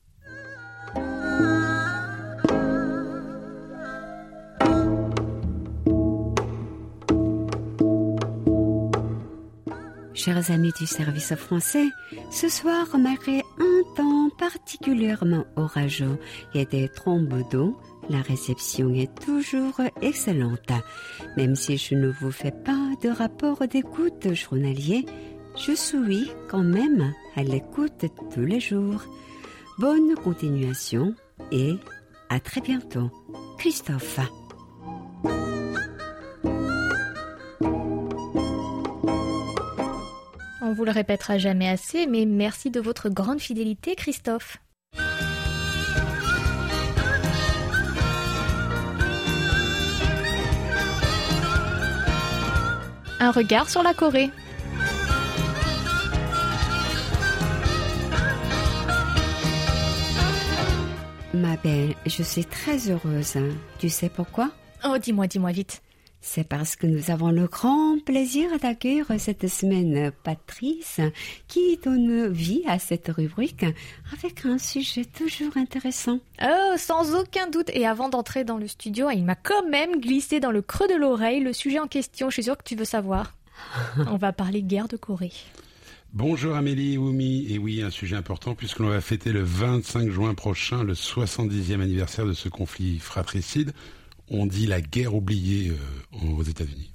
Chers 10.16 10.50
amis 10.50 10.72
du 10.80 10.86
service 10.86 11.36
français, 11.36 11.90
ce 12.32 12.48
soir, 12.48 12.88
malgré 12.98 13.40
un 13.60 13.96
temps 13.98 14.30
particulièrement 14.38 15.44
orageux 15.58 16.18
et 16.54 16.66
des 16.66 16.88
trombes 16.88 17.44
d'eau, 17.52 17.78
la 18.10 18.22
réception 18.22 18.94
est 18.94 19.14
toujours 19.20 19.82
excellente. 20.02 20.72
Même 21.36 21.56
si 21.56 21.78
je 21.78 21.96
ne 21.96 22.10
vous 22.10 22.32
fais 22.32 22.52
pas 22.52 22.92
de 23.04 23.10
rapport 23.10 23.68
d'écoute 23.68 24.34
journalier, 24.34 25.06
je 25.58 25.74
suis 25.74 26.32
quand 26.48 26.64
même 26.64 27.14
à 27.36 27.44
l'écoute 27.44 28.06
tous 28.34 28.46
les 28.46 28.62
jours. 28.62 29.04
Bonne 29.80 30.16
continuation 30.16 31.14
et 31.52 31.76
à 32.30 32.40
très 32.40 32.62
bientôt. 32.62 33.12
Christophe. 33.58 34.20
Vous 40.76 40.86
le 40.86 40.92
répétera 40.92 41.38
jamais 41.38 41.70
assez, 41.70 42.06
mais 42.06 42.26
merci 42.26 42.70
de 42.70 42.80
votre 42.82 43.10
grande 43.10 43.40
fidélité, 43.40 43.96
Christophe. 43.96 44.58
Un 53.20 53.32
regard 53.32 53.70
sur 53.70 53.82
la 53.82 53.94
Corée. 53.94 54.30
Ma 61.34 61.56
belle, 61.58 61.96
je 62.06 62.22
suis 62.22 62.46
très 62.46 62.90
heureuse. 62.90 63.38
Tu 63.80 63.90
sais 63.90 64.10
pourquoi? 64.10 64.52
Oh, 64.84 64.98
dis-moi, 64.98 65.28
dis-moi 65.28 65.52
vite. 65.52 65.82
C'est 66.28 66.44
parce 66.44 66.76
que 66.76 66.88
nous 66.88 67.12
avons 67.12 67.30
le 67.30 67.46
grand 67.46 68.04
plaisir 68.04 68.50
d'accueillir 68.60 69.06
cette 69.20 69.48
semaine 69.48 70.12
Patrice 70.24 71.00
qui 71.48 71.78
donne 71.78 72.30
vie 72.30 72.64
à 72.66 72.80
cette 72.80 73.10
rubrique 73.10 73.64
avec 74.12 74.44
un 74.44 74.58
sujet 74.58 75.06
toujours 75.06 75.56
intéressant. 75.56 76.20
Oh, 76.42 76.74
sans 76.78 77.16
aucun 77.16 77.48
doute. 77.48 77.70
Et 77.74 77.86
avant 77.86 78.10
d'entrer 78.10 78.44
dans 78.44 78.58
le 78.58 78.68
studio, 78.68 79.12
il 79.12 79.24
m'a 79.24 79.36
quand 79.36 79.70
même 79.70 80.02
glissé 80.02 80.40
dans 80.40 80.50
le 80.50 80.64
creux 80.64 80.88
de 80.88 80.96
l'oreille 80.96 81.42
le 81.42 81.54
sujet 81.54 81.80
en 81.80 81.88
question. 81.88 82.32
Je 82.32 82.34
suis 82.34 82.44
sûre 82.46 82.58
que 82.58 82.64
tu 82.64 82.76
veux 82.76 82.86
savoir. 82.86 83.32
On 84.08 84.18
va 84.18 84.34
parler 84.34 84.64
guerre 84.64 84.88
de 84.88 84.98
Corée. 84.98 85.32
Bonjour 86.12 86.56
Amélie 86.56 86.94
et 86.94 86.98
Oumi. 86.98 87.46
Et 87.54 87.60
oui, 87.60 87.84
un 87.84 87.92
sujet 87.92 88.16
important 88.16 88.56
puisque 88.56 88.80
l'on 88.80 88.90
va 88.90 89.00
fêter 89.00 89.32
le 89.32 89.44
25 89.44 90.10
juin 90.10 90.34
prochain 90.34 90.84
le 90.84 90.94
70e 90.94 91.82
anniversaire 91.82 92.26
de 92.26 92.34
ce 92.34 92.50
conflit 92.50 92.98
fratricide. 92.98 93.74
On 94.30 94.46
dit 94.46 94.66
la 94.66 94.82
guerre 94.82 95.16
oubliée 95.16 95.72
euh, 95.72 96.36
aux 96.38 96.44
États-Unis. 96.44 96.94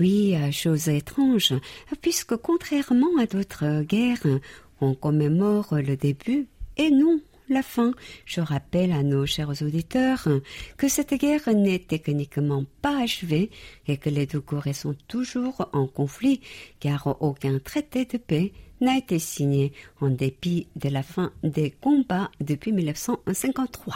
Oui, 0.00 0.34
euh, 0.34 0.50
chose 0.50 0.88
étrange, 0.88 1.54
puisque 2.00 2.36
contrairement 2.36 3.18
à 3.20 3.26
d'autres 3.26 3.82
guerres, 3.82 4.26
on 4.80 4.94
commémore 4.94 5.74
le 5.74 5.96
début 5.96 6.46
et 6.76 6.90
non 6.90 7.20
la 7.48 7.62
fin. 7.62 7.92
Je 8.24 8.40
rappelle 8.40 8.92
à 8.92 9.02
nos 9.02 9.26
chers 9.26 9.62
auditeurs 9.62 10.28
que 10.76 10.88
cette 10.88 11.14
guerre 11.14 11.48
n'est 11.54 11.78
techniquement 11.78 12.64
pas 12.82 13.02
achevée 13.02 13.50
et 13.86 13.96
que 13.96 14.10
les 14.10 14.26
deux 14.26 14.40
Corées 14.40 14.72
sont 14.72 14.96
toujours 15.08 15.68
en 15.72 15.86
conflit 15.86 16.40
car 16.80 17.16
aucun 17.20 17.58
traité 17.58 18.04
de 18.06 18.16
paix 18.16 18.52
n'a 18.80 18.96
été 18.96 19.18
signé 19.18 19.72
en 20.00 20.10
dépit 20.10 20.68
de 20.76 20.88
la 20.88 21.02
fin 21.02 21.32
des 21.42 21.70
combats 21.70 22.30
depuis 22.40 22.72
1953. 22.72 23.94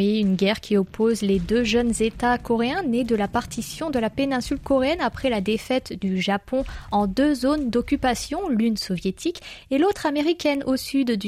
Une 0.00 0.34
guerre 0.34 0.60
qui 0.60 0.78
oppose 0.78 1.20
les 1.20 1.38
deux 1.38 1.62
jeunes 1.62 1.92
États 2.00 2.38
coréens 2.38 2.82
nés 2.82 3.04
de 3.04 3.14
la 3.14 3.28
partition 3.28 3.90
de 3.90 3.98
la 3.98 4.08
péninsule 4.08 4.58
coréenne 4.58 5.00
après 5.02 5.28
la 5.28 5.42
défaite 5.42 5.92
du 5.92 6.22
Japon 6.22 6.64
en 6.90 7.06
deux 7.06 7.34
zones 7.34 7.68
d'occupation, 7.68 8.48
l'une 8.48 8.78
soviétique 8.78 9.42
et 9.70 9.76
l'autre 9.76 10.06
américaine 10.06 10.64
au 10.66 10.76
sud 10.76 11.18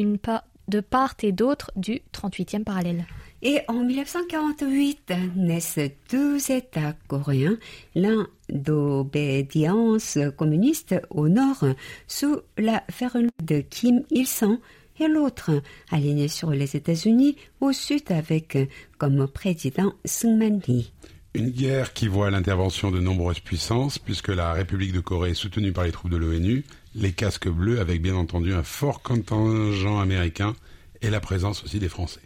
de 0.69 0.81
part 0.81 1.15
et 1.23 1.33
d'autre 1.33 1.71
du 1.77 2.01
38e 2.15 2.65
parallèle. 2.65 3.05
Et 3.43 3.61
en 3.69 3.85
1948 3.85 5.13
naissent 5.37 5.79
deux 6.11 6.51
États 6.51 6.95
coréens, 7.09 7.59
l'un 7.95 8.27
d'obédience 8.49 10.19
communiste 10.39 10.95
au 11.11 11.29
nord 11.29 11.65
sous 12.07 12.41
la 12.57 12.85
ferme 12.89 13.27
de 13.43 13.61
Kim 13.61 14.05
Il-sung 14.11 14.59
et 15.03 15.09
l'autre 15.09 15.51
aligné 15.91 16.29
sur 16.29 16.51
les 16.51 16.77
États-Unis 16.77 17.37
au 17.61 17.73
sud 17.73 18.11
avec 18.11 18.59
comme 18.99 19.27
président 19.29 19.93
Syngman 20.05 20.61
Lee. 20.67 20.93
Une 21.35 21.51
guerre 21.51 21.93
qui 21.93 22.09
voit 22.09 22.31
l'intervention 22.31 22.91
de 22.91 23.01
nombreuses 23.01 23.41
puissances, 23.41 23.99
puisque 23.99 24.29
la 24.29 24.53
République 24.53 24.93
de 24.93 25.01
Corée 25.01 25.31
est 25.31 25.35
soutenue 25.35 25.73
par 25.73 25.85
les 25.85 25.93
troupes 25.93 26.11
de 26.11 26.19
l'ONU, 26.19 26.65
les 26.95 27.13
casques 27.13 27.49
bleus 27.49 27.81
avec 27.81 28.03
bien 28.03 28.15
entendu 28.15 28.53
un 28.53 28.63
fort 28.63 29.01
contingent 29.03 29.99
américain 29.99 30.55
et 31.01 31.11
la 31.11 31.21
présence 31.21 31.65
aussi 31.65 31.79
des 31.79 31.89
Français. 31.89 32.21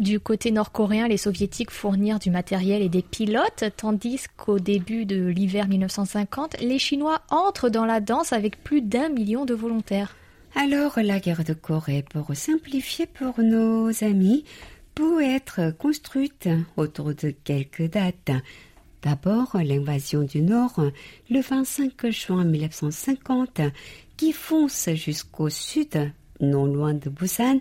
Du 0.00 0.18
côté 0.18 0.50
nord-coréen, 0.50 1.06
les 1.06 1.16
soviétiques 1.16 1.70
fournirent 1.70 2.18
du 2.18 2.30
matériel 2.30 2.82
et 2.82 2.88
des 2.88 3.02
pilotes, 3.02 3.64
tandis 3.76 4.22
qu'au 4.36 4.58
début 4.58 5.06
de 5.06 5.26
l'hiver 5.26 5.68
1950, 5.68 6.56
les 6.60 6.80
Chinois 6.80 7.22
entrent 7.30 7.68
dans 7.68 7.84
la 7.84 8.00
danse 8.00 8.32
avec 8.32 8.62
plus 8.64 8.82
d'un 8.82 9.08
million 9.08 9.44
de 9.44 9.54
volontaires. 9.54 10.16
Alors 10.56 11.00
la 11.02 11.18
guerre 11.18 11.42
de 11.42 11.52
Corée, 11.52 12.04
pour 12.08 12.30
simplifier 12.36 13.06
pour 13.06 13.40
nos 13.40 13.90
amis, 14.04 14.44
peut 14.94 15.20
être 15.20 15.72
construite 15.76 16.48
autour 16.76 17.12
de 17.12 17.30
quelques 17.30 17.90
dates. 17.90 18.30
D'abord, 19.02 19.56
l'invasion 19.56 20.22
du 20.22 20.42
Nord, 20.42 20.80
le 21.28 21.40
25 21.40 22.08
juin 22.08 22.44
1950, 22.44 23.62
qui 24.16 24.32
fonce 24.32 24.90
jusqu'au 24.94 25.48
sud, 25.48 26.12
non 26.40 26.66
loin 26.66 26.94
de 26.94 27.10
Busan, 27.10 27.58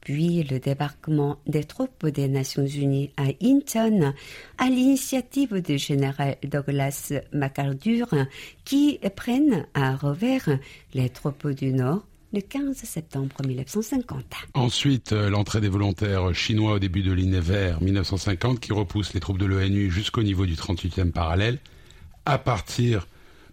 puis 0.00 0.44
le 0.44 0.60
débarquement 0.60 1.38
des 1.48 1.64
troupes 1.64 2.06
des 2.06 2.28
Nations 2.28 2.66
Unies 2.66 3.10
à 3.16 3.24
Incheon 3.42 4.14
à 4.58 4.70
l'initiative 4.70 5.60
du 5.60 5.76
général 5.76 6.36
Douglas 6.44 7.12
MacArthur 7.32 8.08
qui 8.64 9.00
prennent 9.16 9.66
à 9.74 9.96
revers 9.96 10.48
les 10.94 11.10
troupes 11.10 11.48
du 11.48 11.72
Nord 11.72 12.06
le 12.32 12.40
15 12.40 12.76
septembre 12.76 13.34
1950. 13.46 14.24
Ensuite, 14.54 15.12
euh, 15.12 15.30
l'entrée 15.30 15.60
des 15.60 15.68
volontaires 15.68 16.34
chinois 16.34 16.74
au 16.74 16.78
début 16.78 17.02
de 17.02 17.12
l'hiver 17.12 17.80
1950 17.80 18.60
qui 18.60 18.72
repousse 18.72 19.14
les 19.14 19.20
troupes 19.20 19.38
de 19.38 19.46
l'ONU 19.46 19.90
jusqu'au 19.90 20.22
niveau 20.22 20.44
du 20.44 20.54
38e 20.54 21.10
parallèle, 21.10 21.58
à 22.26 22.38
partir 22.38 23.06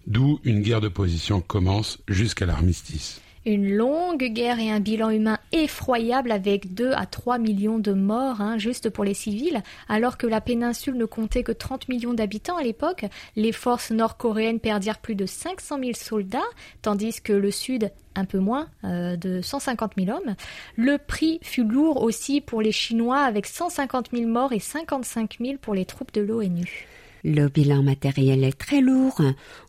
d'où 0.07 0.39
une 0.43 0.61
guerre 0.61 0.81
de 0.81 0.89
position 0.89 1.41
commence 1.41 1.99
jusqu'à 2.07 2.45
l'armistice. 2.45 3.21
Une 3.45 3.75
longue 3.75 4.23
guerre 4.23 4.59
et 4.59 4.71
un 4.71 4.79
bilan 4.79 5.11
humain 5.11 5.37
effroyable 5.51 6.31
avec 6.31 6.73
2 6.73 6.93
à 6.93 7.05
3 7.05 7.37
millions 7.37 7.77
de 7.77 7.93
morts 7.93 8.41
hein, 8.41 8.57
juste 8.57 8.89
pour 8.89 9.03
les 9.03 9.13
civils, 9.13 9.61
alors 9.87 10.17
que 10.17 10.25
la 10.25 10.41
péninsule 10.41 10.95
ne 10.95 11.05
comptait 11.05 11.43
que 11.43 11.51
30 11.51 11.87
millions 11.87 12.15
d'habitants 12.15 12.57
à 12.57 12.63
l'époque. 12.63 13.05
Les 13.35 13.51
forces 13.51 13.91
nord-coréennes 13.91 14.59
perdirent 14.59 14.97
plus 14.97 15.13
de 15.13 15.27
500 15.27 15.77
000 15.79 15.91
soldats, 15.93 16.39
tandis 16.81 17.21
que 17.21 17.33
le 17.33 17.51
sud 17.51 17.91
un 18.15 18.25
peu 18.25 18.39
moins 18.39 18.67
euh, 18.83 19.15
de 19.15 19.41
150 19.41 19.91
000 19.95 20.17
hommes. 20.17 20.35
Le 20.75 20.97
prix 20.97 21.39
fut 21.43 21.63
lourd 21.63 22.01
aussi 22.01 22.41
pour 22.41 22.63
les 22.63 22.71
Chinois 22.71 23.19
avec 23.19 23.45
150 23.45 24.09
000 24.11 24.27
morts 24.27 24.53
et 24.53 24.59
55 24.59 25.37
000 25.39 25.57
pour 25.61 25.75
les 25.75 25.85
troupes 25.85 26.13
de 26.13 26.21
l'ONU. 26.21 26.87
Le 27.27 27.47
bilan 27.47 27.81
matériel 27.81 28.43
est 28.43 28.55
très 28.55 28.81
lourd, 28.81 29.19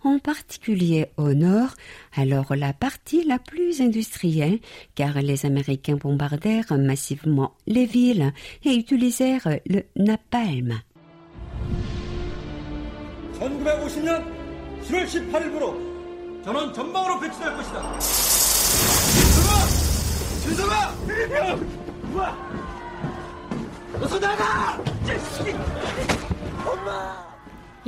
en 0.04 0.18
particulier 0.18 1.06
au 1.16 1.32
nord, 1.32 1.70
alors 2.14 2.54
la 2.54 2.74
partie 2.74 3.24
la 3.24 3.38
plus 3.38 3.80
industrielle, 3.80 4.58
car 4.94 5.22
les 5.22 5.46
Américains 5.46 5.96
bombardèrent 5.96 6.76
massivement 6.76 7.54
les 7.66 7.86
villes 7.86 8.34
et 8.62 8.74
utilisèrent 8.74 9.48
le 9.64 9.84
napalm. 9.96 10.82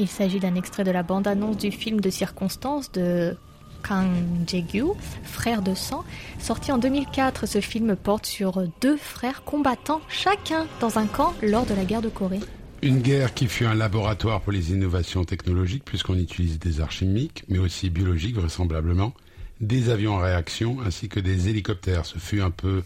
Il 0.01 0.07
s'agit 0.07 0.39
d'un 0.39 0.55
extrait 0.55 0.85
de 0.85 0.93
la 0.93 1.03
bande-annonce 1.03 1.57
du 1.57 1.73
film 1.73 2.01
de 2.01 2.09
circonstance 2.09 2.93
de 2.93 3.37
Kang 3.83 4.09
Jae-gyu, 4.47 4.93
Frère 5.25 5.61
de 5.61 5.75
sang. 5.75 6.05
Sorti 6.39 6.71
en 6.71 6.79
2004, 6.79 7.47
ce 7.47 7.61
film 7.61 7.97
porte 7.97 8.25
sur 8.25 8.63
deux 8.81 8.97
frères 8.97 9.43
combattants, 9.43 10.01
chacun 10.09 10.67
dans 10.81 10.99
un 10.99 11.07
camp 11.07 11.35
lors 11.43 11.67
de 11.67 11.75
la 11.75 11.85
guerre 11.85 12.01
de 12.01 12.09
Corée. 12.09 12.39
Une 12.81 13.01
guerre 13.01 13.35
qui 13.35 13.49
fut 13.49 13.65
un 13.65 13.75
laboratoire 13.75 14.41
pour 14.41 14.53
les 14.53 14.71
innovations 14.71 15.25
technologiques, 15.25 15.85
puisqu'on 15.85 16.17
utilise 16.17 16.61
des 16.61 16.81
arts 16.81 16.93
chimiques, 16.93 17.43
mais 17.49 17.59
aussi 17.59 17.91
biologiques 17.91 18.37
vraisemblablement, 18.37 19.15
des 19.61 19.91
avions 19.91 20.15
en 20.15 20.19
réaction, 20.19 20.79
ainsi 20.87 21.09
que 21.09 21.19
des 21.19 21.49
hélicoptères. 21.49 22.07
Ce 22.07 22.21
fut 22.21 22.41
un 22.41 22.53
peu, 22.53 22.85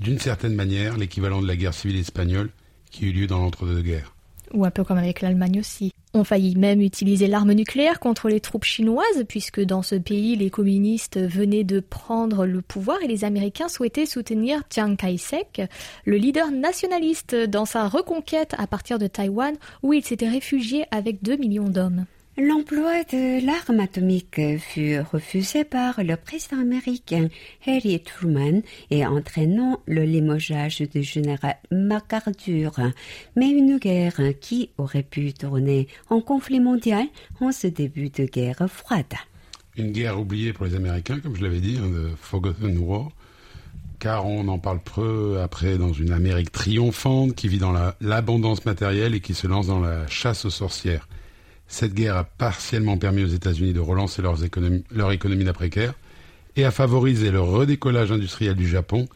d'une 0.00 0.18
certaine 0.18 0.54
manière, 0.54 0.96
l'équivalent 0.96 1.42
de 1.42 1.46
la 1.46 1.56
guerre 1.56 1.74
civile 1.74 2.00
espagnole 2.00 2.48
qui 2.90 3.04
eut 3.04 3.12
lieu 3.12 3.26
dans 3.26 3.40
l'entre-deux-guerres. 3.40 4.15
Ou 4.54 4.64
un 4.64 4.70
peu 4.70 4.84
comme 4.84 4.98
avec 4.98 5.20
l'Allemagne 5.20 5.60
aussi. 5.60 5.92
On 6.14 6.24
faillit 6.24 6.56
même 6.56 6.80
utiliser 6.80 7.26
l'arme 7.26 7.52
nucléaire 7.52 8.00
contre 8.00 8.28
les 8.28 8.40
troupes 8.40 8.64
chinoises, 8.64 9.24
puisque 9.28 9.60
dans 9.60 9.82
ce 9.82 9.96
pays, 9.96 10.34
les 10.36 10.50
communistes 10.50 11.18
venaient 11.18 11.64
de 11.64 11.80
prendre 11.80 12.46
le 12.46 12.62
pouvoir 12.62 13.02
et 13.02 13.08
les 13.08 13.24
Américains 13.24 13.68
souhaitaient 13.68 14.06
soutenir 14.06 14.62
Chiang 14.72 14.96
Kai-shek, 14.96 15.62
le 16.04 16.16
leader 16.16 16.50
nationaliste, 16.50 17.34
dans 17.34 17.66
sa 17.66 17.86
reconquête 17.88 18.54
à 18.56 18.66
partir 18.66 18.98
de 18.98 19.06
Taïwan, 19.06 19.56
où 19.82 19.92
il 19.92 20.04
s'était 20.04 20.28
réfugié 20.28 20.86
avec 20.90 21.22
2 21.22 21.36
millions 21.36 21.68
d'hommes. 21.68 22.06
L'emploi 22.38 23.02
de 23.04 23.46
l'arme 23.46 23.80
atomique 23.80 24.38
fut 24.58 25.00
refusé 25.00 25.64
par 25.64 26.04
le 26.04 26.16
président 26.16 26.60
américain 26.60 27.28
Harry 27.66 27.98
Truman 28.00 28.60
et 28.90 29.06
entraînant 29.06 29.80
le 29.86 30.02
limogeage 30.02 30.82
du 30.82 31.02
général 31.02 31.56
MacArthur. 31.70 32.74
Mais 33.36 33.48
une 33.48 33.78
guerre 33.78 34.20
qui 34.38 34.68
aurait 34.76 35.02
pu 35.02 35.32
tourner 35.32 35.88
en 36.10 36.20
conflit 36.20 36.60
mondial 36.60 37.06
en 37.40 37.52
ce 37.52 37.68
début 37.68 38.10
de 38.10 38.26
guerre 38.26 38.68
froide. 38.68 39.14
Une 39.78 39.92
guerre 39.92 40.20
oubliée 40.20 40.52
pour 40.52 40.66
les 40.66 40.74
Américains, 40.74 41.20
comme 41.20 41.36
je 41.36 41.42
l'avais 41.42 41.60
dit, 41.60 41.78
hein, 41.82 42.10
Forgotten 42.20 42.76
War, 42.76 43.12
car 43.98 44.26
on 44.26 44.46
en 44.48 44.58
parle 44.58 44.80
peu 44.80 45.40
après 45.40 45.78
dans 45.78 45.94
une 45.94 46.12
Amérique 46.12 46.52
triomphante 46.52 47.34
qui 47.34 47.48
vit 47.48 47.58
dans 47.58 47.72
l'abondance 48.02 48.66
matérielle 48.66 49.14
et 49.14 49.20
qui 49.20 49.32
se 49.32 49.46
lance 49.46 49.68
dans 49.68 49.80
la 49.80 50.06
chasse 50.06 50.44
aux 50.44 50.50
sorcières. 50.50 51.08
Cette 51.68 51.94
guerre 51.94 52.16
a 52.16 52.24
partiellement 52.24 52.96
permis 52.96 53.24
aux 53.24 53.28
États-Unis 53.28 53.72
de 53.72 53.80
relancer 53.80 54.22
leurs 54.22 54.44
économies, 54.44 54.84
leur 54.90 55.12
économie 55.12 55.44
d'après-guerre 55.44 55.94
et 56.56 56.64
a 56.64 56.70
favorisé 56.70 57.30
le 57.30 57.40
redécollage 57.40 58.12
industriel 58.12 58.54
du 58.54 58.68
Japon 58.68 59.06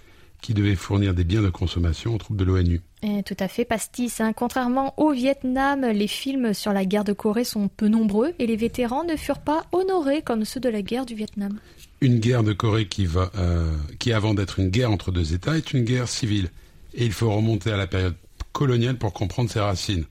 qui 0.41 0.55
devait 0.55 0.75
fournir 0.75 1.15
des 1.15 1.25
biens 1.25 1.43
de 1.43 1.51
consommation 1.51 2.15
aux 2.15 2.19
troupes 2.19 2.37
de 2.37 2.45
l'ONU. 2.45 2.81
tout 3.27 3.37
à 3.39 3.49
fait, 3.49 3.65
pastis. 3.65 4.21
Hein. 4.21 4.33
Contrairement 4.33 4.95
au 4.97 5.13
Vietnam, 5.13 5.83
les 5.83 6.07
films 6.07 6.55
sur 6.55 6.73
la 6.73 6.85
guerre 6.85 7.05
de 7.05 7.13
Corée 7.13 7.45
sont 7.45 7.69
peu 7.69 7.89
nombreux 7.89 8.33
et 8.39 8.47
les 8.47 8.57
vétérans 8.57 9.05
ne 9.05 9.17
furent 9.17 9.41
pas 9.41 9.67
honorés 9.73 10.23
comme 10.23 10.45
ceux 10.45 10.61
de 10.61 10.69
la 10.69 10.83
guerre 10.83 11.07
du 11.07 11.15
Vietnam. 11.15 11.59
Une 12.01 12.19
guerre 12.19 12.43
de 12.43 12.53
Corée 12.53 12.89
qui, 12.89 13.05
va, 13.05 13.31
euh, 13.37 13.71
qui 13.99 14.13
avant 14.13 14.35
d'être 14.35 14.59
une 14.59 14.71
guerre 14.71 14.91
entre 14.91 15.13
deux 15.13 15.35
États, 15.35 15.57
est 15.57 15.73
une 15.73 15.85
guerre 15.85 16.09
civile. 16.09 16.49
Et 16.95 17.05
il 17.05 17.13
faut 17.13 17.31
remonter 17.31 17.71
à 17.71 17.77
la 17.77 17.87
période 17.87 18.17
coloniale 18.53 18.97
pour 18.97 19.13
comprendre 19.13 19.51
ses 19.51 19.61
racines. 19.61 20.05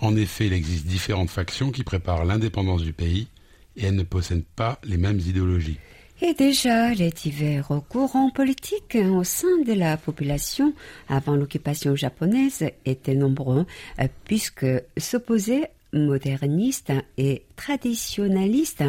En 0.00 0.16
effet, 0.16 0.46
il 0.46 0.52
existe 0.52 0.86
différentes 0.86 1.30
factions 1.30 1.70
qui 1.70 1.84
préparent 1.84 2.24
l'indépendance 2.24 2.82
du 2.82 2.92
pays 2.92 3.28
et 3.76 3.86
elles 3.86 3.94
ne 3.94 4.02
possèdent 4.02 4.44
pas 4.56 4.78
les 4.84 4.96
mêmes 4.96 5.20
idéologies. 5.20 5.78
Et 6.22 6.34
déjà, 6.34 6.92
les 6.92 7.10
divers 7.10 7.68
courants 7.88 8.30
politiques 8.30 8.98
au 9.10 9.24
sein 9.24 9.58
de 9.64 9.72
la 9.72 9.96
population 9.96 10.74
avant 11.08 11.34
l'occupation 11.34 11.96
japonaise 11.96 12.64
étaient 12.84 13.14
nombreux, 13.14 13.64
euh, 13.98 14.08
puisque 14.24 14.66
s'opposaient 14.98 15.70
modernistes 15.94 16.92
et 17.16 17.42
traditionnalistes, 17.56 18.84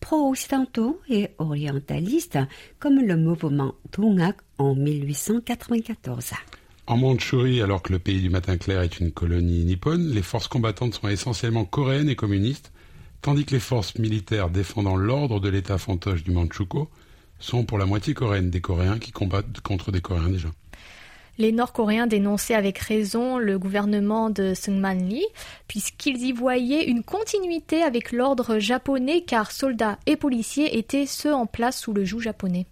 pro-occidentaux 0.00 1.00
et 1.08 1.30
orientalistes, 1.38 2.38
comme 2.78 3.00
le 3.00 3.16
mouvement 3.16 3.74
Dongak 3.96 4.36
en 4.58 4.74
1894. 4.74 6.32
En 6.86 6.98
Mandchourie, 6.98 7.62
alors 7.62 7.80
que 7.80 7.92
le 7.92 7.98
pays 7.98 8.20
du 8.20 8.28
matin 8.28 8.58
clair 8.58 8.82
est 8.82 9.00
une 9.00 9.10
colonie 9.10 9.64
nippone, 9.64 10.10
les 10.10 10.20
forces 10.20 10.48
combattantes 10.48 10.94
sont 10.94 11.08
essentiellement 11.08 11.64
coréennes 11.64 12.10
et 12.10 12.16
communistes, 12.16 12.72
tandis 13.22 13.46
que 13.46 13.52
les 13.52 13.60
forces 13.60 13.94
militaires 13.98 14.50
défendant 14.50 14.96
l'ordre 14.96 15.40
de 15.40 15.48
l'État 15.48 15.78
fantoche 15.78 16.24
du 16.24 16.30
Manchukuo 16.30 16.90
sont 17.38 17.64
pour 17.64 17.78
la 17.78 17.86
moitié 17.86 18.12
coréennes, 18.12 18.50
des 18.50 18.60
Coréens 18.60 18.98
qui 18.98 19.12
combattent 19.12 19.62
contre 19.62 19.92
des 19.92 20.02
Coréens 20.02 20.28
déjà. 20.28 20.50
Les 21.38 21.52
Nord-Coréens 21.52 22.06
dénonçaient 22.06 22.54
avec 22.54 22.78
raison 22.78 23.38
le 23.38 23.58
gouvernement 23.58 24.28
de 24.28 24.52
Seungman 24.52 25.08
Lee, 25.08 25.26
puisqu'ils 25.66 26.22
y 26.22 26.32
voyaient 26.32 26.84
une 26.84 27.02
continuité 27.02 27.82
avec 27.82 28.12
l'ordre 28.12 28.58
japonais, 28.58 29.22
car 29.22 29.52
soldats 29.52 29.98
et 30.04 30.16
policiers 30.16 30.78
étaient 30.78 31.06
ceux 31.06 31.34
en 31.34 31.46
place 31.46 31.80
sous 31.80 31.94
le 31.94 32.04
joug 32.04 32.20
japonais. 32.20 32.66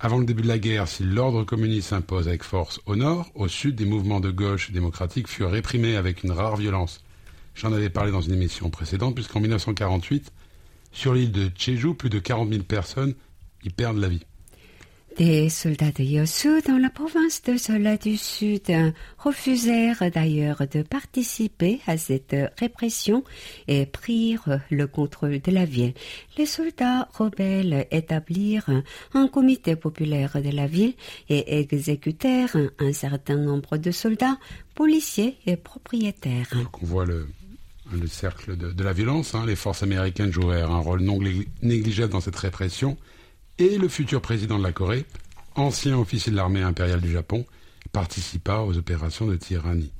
Avant 0.00 0.18
le 0.18 0.24
début 0.24 0.42
de 0.42 0.48
la 0.48 0.60
guerre, 0.60 0.86
si 0.86 1.02
l'ordre 1.02 1.42
communiste 1.42 1.88
s'impose 1.88 2.28
avec 2.28 2.44
force 2.44 2.80
au 2.86 2.94
nord, 2.94 3.32
au 3.34 3.48
sud, 3.48 3.74
des 3.74 3.84
mouvements 3.84 4.20
de 4.20 4.30
gauche 4.30 4.70
démocratique 4.70 5.26
furent 5.26 5.50
réprimés 5.50 5.96
avec 5.96 6.22
une 6.22 6.30
rare 6.30 6.56
violence. 6.56 7.02
J'en 7.56 7.72
avais 7.72 7.90
parlé 7.90 8.12
dans 8.12 8.20
une 8.20 8.34
émission 8.34 8.70
précédente, 8.70 9.16
puisqu'en 9.16 9.40
1948, 9.40 10.32
sur 10.92 11.14
l'île 11.14 11.32
de 11.32 11.50
Jeju, 11.58 11.94
plus 11.94 12.10
de 12.10 12.20
40 12.20 12.48
000 12.48 12.62
personnes 12.62 13.14
y 13.64 13.70
perdent 13.70 13.98
la 13.98 14.08
vie. 14.08 14.24
Des 15.18 15.48
soldats 15.48 15.90
de 15.90 16.04
Yosu 16.04 16.62
dans 16.62 16.78
la 16.78 16.90
province 16.90 17.42
de 17.42 17.56
Sola 17.56 17.96
du 17.96 18.16
Sud 18.16 18.70
refusèrent 19.18 20.08
d'ailleurs 20.14 20.62
de 20.72 20.82
participer 20.82 21.80
à 21.88 21.96
cette 21.96 22.36
répression 22.56 23.24
et 23.66 23.84
prirent 23.84 24.60
le 24.70 24.86
contrôle 24.86 25.40
de 25.40 25.50
la 25.50 25.64
ville. 25.64 25.92
Les 26.36 26.46
soldats 26.46 27.08
rebelles 27.14 27.88
établirent 27.90 28.70
un 29.12 29.26
comité 29.26 29.74
populaire 29.74 30.40
de 30.40 30.50
la 30.50 30.68
ville 30.68 30.94
et 31.28 31.58
exécutèrent 31.58 32.56
un 32.78 32.92
certain 32.92 33.38
nombre 33.38 33.76
de 33.76 33.90
soldats, 33.90 34.38
policiers 34.76 35.36
et 35.46 35.56
propriétaires. 35.56 36.48
On 36.80 36.86
voit 36.86 37.06
le, 37.06 37.26
le 37.92 38.06
cercle 38.06 38.56
de, 38.56 38.84
la 38.84 38.92
violence. 38.92 39.34
hein. 39.34 39.44
Les 39.46 39.56
forces 39.56 39.82
américaines 39.82 40.30
jouèrent 40.32 40.70
un 40.70 40.78
rôle 40.78 41.00
non 41.00 41.18
négli- 41.18 41.48
négligeable 41.62 42.12
dans 42.12 42.20
cette 42.20 42.36
répression. 42.36 42.96
Et 43.60 43.76
le 43.76 43.88
futur 43.88 44.20
président 44.20 44.56
de 44.56 44.62
la 44.62 44.72
Corée, 44.72 45.04
ancien 45.56 45.98
officier 45.98 46.30
de 46.30 46.36
l'armée 46.36 46.62
impériale 46.62 47.00
du 47.00 47.10
Japon, 47.10 47.44
participa 47.92 48.58
aux 48.58 48.76
opérations 48.76 49.26
de 49.26 49.34
tyrannie. 49.34 49.90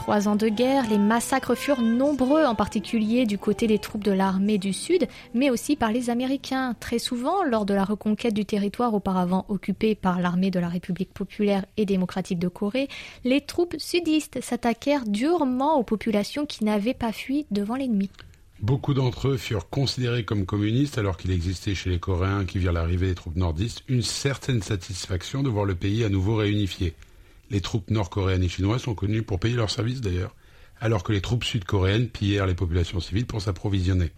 Trois 0.00 0.28
ans 0.28 0.36
de 0.36 0.48
guerre, 0.48 0.88
les 0.88 0.96
massacres 0.96 1.54
furent 1.54 1.82
nombreux, 1.82 2.46
en 2.46 2.54
particulier 2.54 3.26
du 3.26 3.36
côté 3.36 3.66
des 3.66 3.78
troupes 3.78 4.02
de 4.02 4.10
l'armée 4.10 4.56
du 4.56 4.72
Sud, 4.72 5.06
mais 5.34 5.50
aussi 5.50 5.76
par 5.76 5.92
les 5.92 6.08
Américains. 6.08 6.74
Très 6.80 6.98
souvent, 6.98 7.44
lors 7.44 7.66
de 7.66 7.74
la 7.74 7.84
reconquête 7.84 8.32
du 8.32 8.46
territoire 8.46 8.94
auparavant 8.94 9.44
occupé 9.50 9.94
par 9.94 10.18
l'armée 10.18 10.50
de 10.50 10.58
la 10.58 10.70
République 10.70 11.12
populaire 11.12 11.66
et 11.76 11.84
démocratique 11.84 12.38
de 12.38 12.48
Corée, 12.48 12.88
les 13.24 13.42
troupes 13.42 13.76
sudistes 13.76 14.40
s'attaquèrent 14.40 15.04
durement 15.04 15.78
aux 15.78 15.84
populations 15.84 16.46
qui 16.46 16.64
n'avaient 16.64 16.94
pas 16.94 17.12
fui 17.12 17.44
devant 17.50 17.76
l'ennemi. 17.76 18.08
Beaucoup 18.62 18.94
d'entre 18.94 19.28
eux 19.28 19.36
furent 19.36 19.68
considérés 19.68 20.24
comme 20.24 20.46
communistes 20.46 20.96
alors 20.96 21.18
qu'il 21.18 21.30
existait 21.30 21.74
chez 21.74 21.90
les 21.90 21.98
Coréens 21.98 22.46
qui 22.46 22.58
virent 22.58 22.72
l'arrivée 22.72 23.08
des 23.08 23.14
troupes 23.14 23.36
nordistes 23.36 23.82
une 23.86 24.02
certaine 24.02 24.62
satisfaction 24.62 25.42
de 25.42 25.50
voir 25.50 25.66
le 25.66 25.74
pays 25.74 26.04
à 26.04 26.08
nouveau 26.08 26.36
réunifié. 26.36 26.94
Les 27.50 27.60
troupes 27.60 27.90
nord-coréennes 27.90 28.44
et 28.44 28.48
chinoises 28.48 28.82
sont 28.82 28.94
connues 28.94 29.22
pour 29.22 29.40
payer 29.40 29.56
leurs 29.56 29.70
services 29.70 30.00
d'ailleurs, 30.00 30.34
alors 30.80 31.02
que 31.02 31.12
les 31.12 31.20
troupes 31.20 31.44
sud-coréennes 31.44 32.08
pillèrent 32.08 32.46
les 32.46 32.54
populations 32.54 33.00
civiles 33.00 33.26
pour 33.26 33.42
s'approvisionner. 33.42 34.12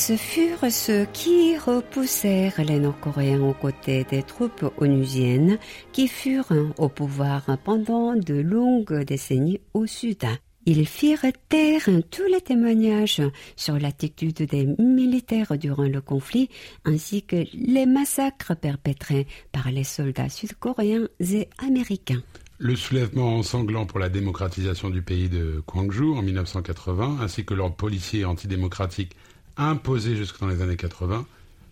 Ce 0.00 0.16
furent 0.16 0.72
ceux 0.72 1.04
qui 1.12 1.58
repoussèrent 1.58 2.64
les 2.64 2.78
Nord-Coréens 2.78 3.42
aux 3.42 3.52
côtés 3.52 4.04
des 4.04 4.22
troupes 4.22 4.64
onusiennes 4.78 5.58
qui 5.92 6.08
furent 6.08 6.72
au 6.78 6.88
pouvoir 6.88 7.58
pendant 7.64 8.16
de 8.16 8.32
longues 8.32 9.04
décennies 9.04 9.60
au 9.74 9.84
sud. 9.84 10.24
Ils 10.64 10.86
firent 10.86 11.26
taire 11.50 11.90
tous 12.10 12.24
les 12.32 12.40
témoignages 12.40 13.20
sur 13.56 13.78
l'attitude 13.78 14.38
des 14.38 14.74
militaires 14.78 15.58
durant 15.58 15.86
le 15.86 16.00
conflit 16.00 16.48
ainsi 16.86 17.22
que 17.22 17.44
les 17.52 17.84
massacres 17.84 18.56
perpétrés 18.56 19.26
par 19.52 19.70
les 19.70 19.84
soldats 19.84 20.30
sud-coréens 20.30 21.08
et 21.20 21.50
américains. 21.58 22.22
Le 22.56 22.74
soulèvement 22.74 23.42
sanglant 23.42 23.84
pour 23.84 23.98
la 23.98 24.08
démocratisation 24.08 24.88
du 24.88 25.02
pays 25.02 25.28
de 25.28 25.62
Gwangju 25.66 26.14
en 26.14 26.22
1980, 26.22 27.18
ainsi 27.20 27.44
que 27.44 27.52
l'ordre 27.52 27.76
policier 27.76 28.24
antidémocratique 28.24 29.14
imposé 29.60 30.16
jusque 30.16 30.40
dans 30.40 30.48
les 30.48 30.62
années 30.62 30.76
80, 30.76 31.26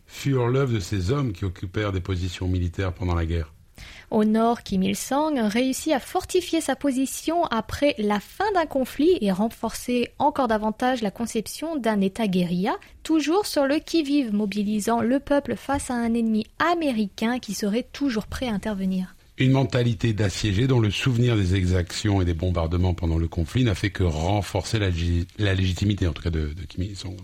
furent 0.06 0.48
l'œuvre 0.48 0.74
de 0.74 0.80
ces 0.80 1.10
hommes 1.10 1.32
qui 1.32 1.44
occupèrent 1.44 1.92
des 1.92 2.00
positions 2.00 2.48
militaires 2.48 2.92
pendant 2.92 3.14
la 3.14 3.26
guerre. 3.26 3.52
Au 4.10 4.24
nord, 4.24 4.62
Kim 4.62 4.82
Il-sung 4.82 5.38
réussit 5.38 5.92
à 5.92 6.00
fortifier 6.00 6.60
sa 6.60 6.76
position 6.76 7.44
après 7.44 7.94
la 7.98 8.20
fin 8.20 8.50
d'un 8.54 8.64
conflit 8.64 9.18
et 9.20 9.30
renforcer 9.30 10.08
encore 10.18 10.48
davantage 10.48 11.02
la 11.02 11.10
conception 11.10 11.76
d'un 11.76 12.00
État 12.00 12.26
guérilla, 12.26 12.76
toujours 13.02 13.44
sur 13.44 13.66
le 13.66 13.78
qui-vive, 13.78 14.32
mobilisant 14.32 15.02
le 15.02 15.20
peuple 15.20 15.56
face 15.56 15.90
à 15.90 15.94
un 15.94 16.14
ennemi 16.14 16.46
américain 16.58 17.38
qui 17.38 17.52
serait 17.52 17.86
toujours 17.92 18.26
prêt 18.26 18.48
à 18.48 18.52
intervenir. 18.52 19.14
Une 19.36 19.52
mentalité 19.52 20.14
d'assiégé 20.14 20.66
dont 20.66 20.80
le 20.80 20.90
souvenir 20.90 21.36
des 21.36 21.54
exactions 21.54 22.20
et 22.20 22.24
des 22.24 22.34
bombardements 22.34 22.94
pendant 22.94 23.18
le 23.18 23.28
conflit 23.28 23.62
n'a 23.62 23.76
fait 23.76 23.90
que 23.90 24.02
renforcer 24.02 24.80
la 24.80 25.54
légitimité, 25.54 26.08
en 26.08 26.12
tout 26.12 26.22
cas 26.22 26.30
de, 26.30 26.54
de 26.54 26.62
Kim 26.66 26.82
Il-sung. 26.82 27.14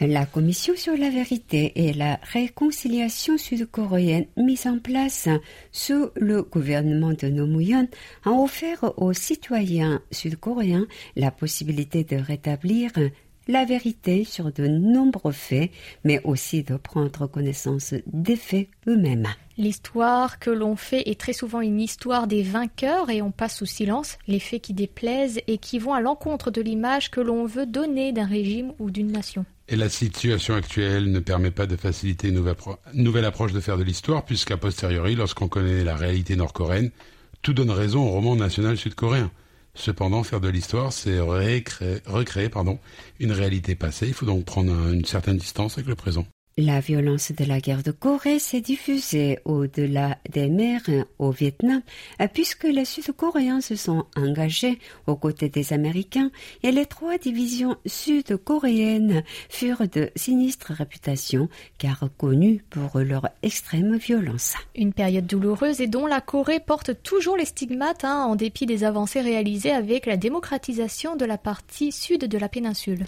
La 0.00 0.26
commission 0.26 0.76
sur 0.76 0.96
la 0.96 1.10
vérité 1.10 1.72
et 1.74 1.92
la 1.92 2.20
réconciliation 2.22 3.36
sud-coréenne 3.36 4.26
mise 4.36 4.68
en 4.68 4.78
place 4.78 5.28
sous 5.72 6.10
le 6.14 6.42
gouvernement 6.42 7.14
de 7.14 7.26
Nomuyon 7.26 7.88
a 8.24 8.30
offert 8.30 8.92
aux 8.96 9.12
citoyens 9.12 10.00
sud-coréens 10.12 10.86
la 11.16 11.32
possibilité 11.32 12.04
de 12.04 12.14
rétablir 12.14 12.92
la 13.48 13.64
vérité 13.64 14.22
sur 14.22 14.52
de 14.52 14.68
nombreux 14.68 15.32
faits, 15.32 15.72
mais 16.04 16.20
aussi 16.22 16.62
de 16.62 16.76
prendre 16.76 17.26
connaissance 17.26 17.94
des 18.06 18.36
faits 18.36 18.68
eux-mêmes. 18.86 19.26
L'histoire 19.56 20.38
que 20.38 20.50
l'on 20.50 20.76
fait 20.76 21.10
est 21.10 21.18
très 21.18 21.32
souvent 21.32 21.60
une 21.60 21.80
histoire 21.80 22.28
des 22.28 22.44
vainqueurs 22.44 23.10
et 23.10 23.20
on 23.20 23.32
passe 23.32 23.56
sous 23.56 23.66
silence 23.66 24.16
les 24.28 24.38
faits 24.38 24.62
qui 24.62 24.74
déplaisent 24.74 25.40
et 25.48 25.58
qui 25.58 25.80
vont 25.80 25.92
à 25.92 26.00
l'encontre 26.00 26.52
de 26.52 26.62
l'image 26.62 27.10
que 27.10 27.20
l'on 27.20 27.46
veut 27.46 27.66
donner 27.66 28.12
d'un 28.12 28.26
régime 28.26 28.74
ou 28.78 28.92
d'une 28.92 29.10
nation. 29.10 29.44
Et 29.70 29.76
la 29.76 29.90
situation 29.90 30.54
actuelle 30.54 31.10
ne 31.12 31.18
permet 31.20 31.50
pas 31.50 31.66
de 31.66 31.76
faciliter 31.76 32.28
une 32.28 32.36
nouvelle, 32.36 32.54
appro- 32.54 32.78
nouvelle 32.94 33.26
approche 33.26 33.52
de 33.52 33.60
faire 33.60 33.76
de 33.76 33.82
l'histoire, 33.82 34.24
puisqu'à 34.24 34.56
posteriori, 34.56 35.14
lorsqu'on 35.14 35.48
connaît 35.48 35.84
la 35.84 35.94
réalité 35.94 36.36
nord-coréenne, 36.36 36.90
tout 37.42 37.52
donne 37.52 37.70
raison 37.70 38.00
au 38.06 38.08
roman 38.10 38.34
national 38.34 38.78
sud-coréen. 38.78 39.30
Cependant, 39.74 40.24
faire 40.24 40.40
de 40.40 40.48
l'histoire, 40.48 40.92
c'est 40.92 41.20
recréer 41.20 42.50
une 43.20 43.32
réalité 43.32 43.74
passée. 43.74 44.08
Il 44.08 44.14
faut 44.14 44.26
donc 44.26 44.44
prendre 44.46 44.72
un- 44.72 44.92
une 44.94 45.04
certaine 45.04 45.36
distance 45.36 45.74
avec 45.74 45.86
le 45.86 45.94
présent. 45.94 46.26
La 46.60 46.80
violence 46.80 47.30
de 47.30 47.44
la 47.44 47.60
guerre 47.60 47.84
de 47.84 47.92
Corée 47.92 48.40
s'est 48.40 48.60
diffusée 48.60 49.38
au-delà 49.44 50.18
des 50.28 50.48
mers 50.48 50.82
au 51.20 51.30
Vietnam, 51.30 51.82
puisque 52.34 52.64
les 52.64 52.84
Sud-Coréens 52.84 53.60
se 53.60 53.76
sont 53.76 54.06
engagés 54.16 54.80
aux 55.06 55.14
côtés 55.14 55.48
des 55.48 55.72
Américains 55.72 56.32
et 56.64 56.72
les 56.72 56.86
trois 56.86 57.16
divisions 57.16 57.76
sud-coréennes 57.86 59.22
furent 59.48 59.86
de 59.86 60.10
sinistre 60.16 60.72
réputation 60.72 61.48
car 61.78 62.08
connues 62.18 62.64
pour 62.70 62.98
leur 62.98 63.28
extrême 63.44 63.96
violence. 63.96 64.54
Une 64.74 64.92
période 64.92 65.28
douloureuse 65.28 65.80
et 65.80 65.86
dont 65.86 66.06
la 66.06 66.20
Corée 66.20 66.58
porte 66.58 67.04
toujours 67.04 67.36
les 67.36 67.44
stigmates 67.44 68.02
hein, 68.02 68.24
en 68.24 68.34
dépit 68.34 68.66
des 68.66 68.82
avancées 68.82 69.20
réalisées 69.20 69.70
avec 69.70 70.06
la 70.06 70.16
démocratisation 70.16 71.14
de 71.14 71.24
la 71.24 71.38
partie 71.38 71.92
sud 71.92 72.24
de 72.24 72.38
la 72.38 72.48
péninsule. 72.48 73.06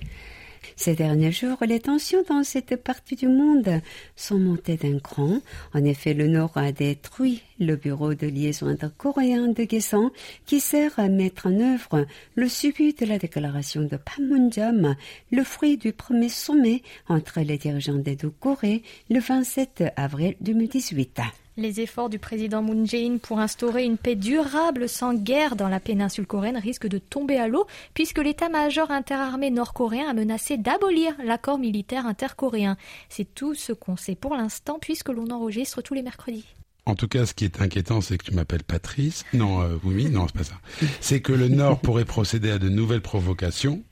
Ces 0.77 0.95
derniers 0.95 1.33
jours, 1.33 1.59
les 1.67 1.81
tensions 1.81 2.23
dans 2.29 2.43
cette 2.43 2.77
partie 2.77 3.17
du 3.17 3.29
monde 3.29 3.81
sont 4.17 4.39
montées 4.39 4.77
d'un 4.77 4.99
cran. 4.99 5.41
En 5.75 5.85
effet, 5.85 6.15
le 6.15 6.27
Nord 6.27 6.53
a 6.57 6.73
détruit 6.73 7.43
le 7.59 7.77
bureau 7.77 8.15
de 8.15 8.27
liaison 8.27 8.67
intercoréen 8.67 9.49
de 9.49 9.65
Gaesan 9.65 10.11
qui 10.47 10.61
sert 10.61 10.99
à 10.99 11.09
mettre 11.09 11.47
en 11.47 11.61
œuvre 11.61 12.07
le 12.35 12.49
suivi 12.49 12.95
de 12.95 13.07
la 13.07 13.19
déclaration 13.19 13.83
de 13.83 13.97
Panmunjom, 13.97 14.97
le 15.31 15.45
fruit 15.45 15.77
du 15.77 15.93
premier 15.93 16.29
sommet 16.29 16.83
entre 17.09 17.41
les 17.41 17.59
dirigeants 17.59 17.95
des 17.95 18.17
deux 18.17 18.31
Corées 18.31 18.83
le 19.11 19.21
27 19.21 19.85
avril 19.97 20.37
2018. 20.41 21.21
Les 21.61 21.81
efforts 21.81 22.09
du 22.09 22.19
président 22.19 22.63
Moon 22.63 22.87
Jae-in 22.87 23.19
pour 23.19 23.39
instaurer 23.39 23.85
une 23.85 23.99
paix 23.99 24.17
durable 24.17 24.89
sans 24.89 25.13
guerre 25.13 25.57
dans 25.57 25.69
la 25.69 25.79
péninsule 25.79 26.27
coréenne 26.27 26.57
risquent 26.57 26.89
de 26.89 26.97
tomber 26.97 27.37
à 27.37 27.49
l'eau 27.49 27.67
puisque 27.93 28.17
l'état-major 28.17 28.91
interarmé 28.91 29.51
nord-coréen 29.51 30.09
a 30.09 30.15
menacé 30.15 30.57
d'abolir 30.57 31.13
l'accord 31.23 31.59
militaire 31.59 32.07
intercoréen. 32.07 32.79
C'est 33.11 33.35
tout 33.35 33.55
ce 33.55 33.75
qu'on 33.75 33.99
sait 33.99 34.15
pour 34.15 34.35
l'instant 34.37 34.79
puisque 34.81 35.11
l'on 35.11 35.29
enregistre 35.29 35.83
tous 35.83 35.93
les 35.93 36.01
mercredis. 36.01 36.47
En 36.87 36.95
tout 36.95 37.09
cas, 37.09 37.27
ce 37.27 37.35
qui 37.35 37.45
est 37.45 37.61
inquiétant, 37.61 38.01
c'est 38.01 38.17
que 38.17 38.25
tu 38.25 38.33
m'appelles 38.33 38.65
Patrice. 38.65 39.27
Non, 39.35 39.61
euh, 39.61 39.77
oui, 39.85 40.09
non, 40.09 40.29
c'est 40.29 40.39
pas 40.39 40.45
ça. 40.45 40.59
C'est 41.03 41.21
que 41.21 41.35
le 41.35 41.49
Nord 41.49 41.81
pourrait 41.83 42.07
procéder 42.07 42.51
à 42.51 42.59
de 42.59 42.71
nouvelles 42.71 43.03
provocations 43.03 43.83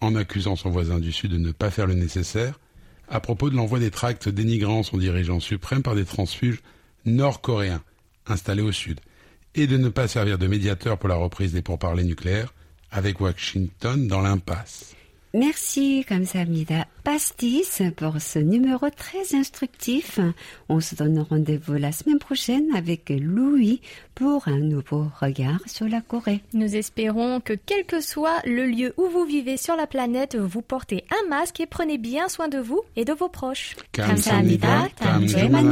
en 0.00 0.14
accusant 0.14 0.56
son 0.56 0.70
voisin 0.70 0.98
du 0.98 1.12
Sud 1.12 1.32
de 1.32 1.36
ne 1.36 1.52
pas 1.52 1.70
faire 1.70 1.86
le 1.86 1.92
nécessaire 1.92 2.58
à 3.06 3.20
propos 3.20 3.50
de 3.50 3.54
l'envoi 3.54 3.80
des 3.80 3.90
tracts 3.90 4.30
dénigrant 4.30 4.82
son 4.82 4.96
dirigeant 4.96 5.40
suprême 5.40 5.82
par 5.82 5.94
des 5.94 6.06
transfuges 6.06 6.62
nord-coréens 7.07 7.83
installés 8.27 8.61
au 8.63 8.71
sud, 8.71 8.99
et 9.55 9.67
de 9.67 9.77
ne 9.77 9.89
pas 9.89 10.07
servir 10.07 10.37
de 10.37 10.47
médiateur 10.47 10.97
pour 10.97 11.09
la 11.09 11.15
reprise 11.15 11.53
des 11.53 11.61
pourparlers 11.61 12.03
nucléaires 12.03 12.53
avec 12.91 13.19
Washington 13.19 14.07
dans 14.07 14.21
l'impasse. 14.21 14.95
Merci 15.35 16.05
Kamsamida 16.07 16.85
Pastis 17.03 17.81
pour 17.97 18.21
ce 18.21 18.37
numéro 18.37 18.87
très 18.91 19.35
instructif. 19.35 20.19
On 20.69 20.79
se 20.79 20.93
donne 20.93 21.17
rendez-vous 21.27 21.73
la 21.73 21.91
semaine 21.91 22.19
prochaine 22.19 22.67
avec 22.75 23.09
Louis 23.09 23.81
pour 24.13 24.47
un 24.47 24.59
nouveau 24.59 25.07
regard 25.19 25.59
sur 25.65 25.89
la 25.89 26.01
Corée. 26.01 26.41
Nous 26.53 26.75
espérons 26.75 27.39
que 27.39 27.53
quel 27.53 27.85
que 27.85 27.99
soit 27.99 28.45
le 28.45 28.67
lieu 28.67 28.93
où 28.97 29.07
vous 29.09 29.25
vivez 29.25 29.57
sur 29.57 29.75
la 29.75 29.87
planète, 29.87 30.35
vous 30.35 30.61
portez 30.61 31.03
un 31.09 31.29
masque 31.29 31.59
et 31.61 31.65
prenez 31.65 31.97
bien 31.97 32.29
soin 32.29 32.47
de 32.47 32.59
vous 32.59 32.81
et 32.95 33.03
de 33.03 33.13
vos 33.13 33.29
proches. 33.29 33.75
감사합니다. 33.91 34.89
다음 34.95 35.25
주에 35.25 35.49
만 35.49 35.67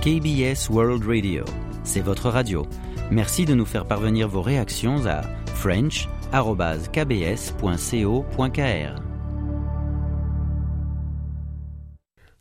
KBS 0.00 0.70
World 0.70 1.04
Radio, 1.04 1.44
c'est 1.84 2.00
votre 2.00 2.30
radio. 2.30 2.66
Merci 3.10 3.44
de 3.44 3.52
nous 3.52 3.66
faire 3.66 3.84
parvenir 3.84 4.28
vos 4.28 4.40
réactions 4.40 5.04
à 5.04 5.20
french.kbs.co.kr. 5.56 6.32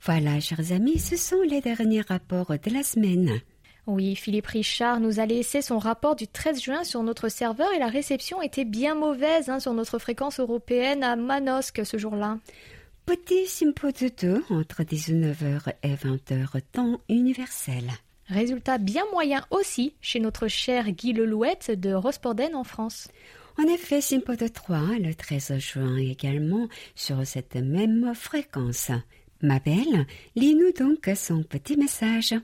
Voilà, 0.01 0.39
chers 0.39 0.71
amis, 0.71 0.99
ce 0.99 1.17
sont 1.17 1.41
les 1.41 1.59
derniers 1.59 1.99
rapports 1.99 2.53
de 2.53 2.73
la 2.73 2.83
semaine. 2.83 3.41
Oui, 3.87 4.15
Philippe 4.15 4.47
Richard 4.47 5.01
nous 5.01 5.19
a 5.19 5.25
laissé 5.25 5.61
son 5.61 5.79
rapport 5.79 6.15
du 6.15 6.29
13 6.29 6.61
juin 6.61 6.83
sur 6.85 7.03
notre 7.03 7.27
serveur 7.27 7.73
et 7.73 7.79
la 7.79 7.89
réception 7.89 8.41
était 8.41 8.63
bien 8.63 8.95
mauvaise 8.95 9.49
hein, 9.49 9.59
sur 9.59 9.73
notre 9.73 9.99
fréquence 9.99 10.39
européenne 10.39 11.03
à 11.03 11.17
Manosque 11.17 11.85
ce 11.85 11.97
jour-là. 11.97 12.37
Petit 13.09 13.47
Simpo 13.47 13.87
de 13.87 14.11
2 14.21 14.43
entre 14.51 14.83
19h 14.83 15.73
et 15.81 15.95
20h 15.95 16.61
temps 16.71 17.01
universel. 17.09 17.85
Résultat 18.27 18.77
bien 18.77 19.03
moyen 19.11 19.43
aussi 19.49 19.95
chez 19.99 20.19
notre 20.19 20.47
cher 20.47 20.91
Guy 20.91 21.13
Lelouette 21.13 21.71
de 21.71 21.91
Rosporden 21.91 22.53
en 22.53 22.63
France. 22.63 23.07
En 23.57 23.63
effet, 23.63 23.99
Simpo 23.99 24.35
de 24.35 24.47
3 24.47 24.99
le 24.99 25.15
13 25.15 25.57
juin 25.57 25.97
également 25.97 26.67
sur 26.93 27.25
cette 27.25 27.55
même 27.55 28.13
fréquence. 28.13 28.91
Ma 29.41 29.57
belle, 29.57 30.05
lis-nous 30.35 30.71
donc 30.73 31.09
son 31.15 31.41
petit 31.41 31.77
message. 31.77 32.35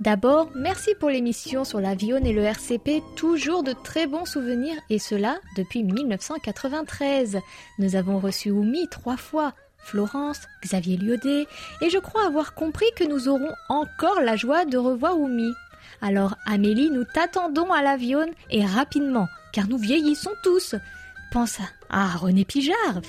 D'abord, 0.00 0.48
merci 0.54 0.94
pour 0.98 1.10
l'émission 1.10 1.64
sur 1.64 1.78
l'avion 1.78 2.16
et 2.24 2.32
le 2.32 2.42
RCP, 2.42 3.02
toujours 3.16 3.62
de 3.62 3.74
très 3.74 4.06
bons 4.06 4.24
souvenirs, 4.24 4.76
et 4.88 4.98
cela 4.98 5.38
depuis 5.56 5.82
1993. 5.82 7.38
Nous 7.78 7.96
avons 7.96 8.18
reçu 8.18 8.50
Oumi 8.50 8.88
trois 8.88 9.18
fois, 9.18 9.52
Florence, 9.76 10.40
Xavier 10.64 10.96
Liaudet, 10.96 11.46
et 11.82 11.90
je 11.90 11.98
crois 11.98 12.24
avoir 12.24 12.54
compris 12.54 12.86
que 12.96 13.04
nous 13.04 13.28
aurons 13.28 13.52
encore 13.68 14.22
la 14.22 14.36
joie 14.36 14.64
de 14.64 14.78
revoir 14.78 15.18
Oumi. 15.18 15.52
Alors 16.00 16.34
Amélie, 16.46 16.88
nous 16.88 17.04
t'attendons 17.04 17.70
à 17.70 17.82
l'avion 17.82 18.24
et 18.48 18.64
rapidement, 18.64 19.28
car 19.52 19.68
nous 19.68 19.78
vieillissons 19.78 20.32
tous. 20.42 20.76
Pense 21.30 21.58
à 21.90 22.16
René 22.16 22.46
Pijard, 22.46 23.02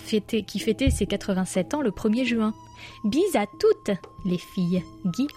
qui 0.45 0.59
fêtait 0.59 0.89
ses 0.89 1.05
87 1.05 1.73
ans 1.73 1.81
le 1.81 1.91
1er 1.91 2.25
juin. 2.25 2.53
Bis 3.05 3.33
à 3.35 3.45
toutes 3.59 3.97
les 4.25 4.37
filles. 4.37 4.83
Guy. 5.05 5.27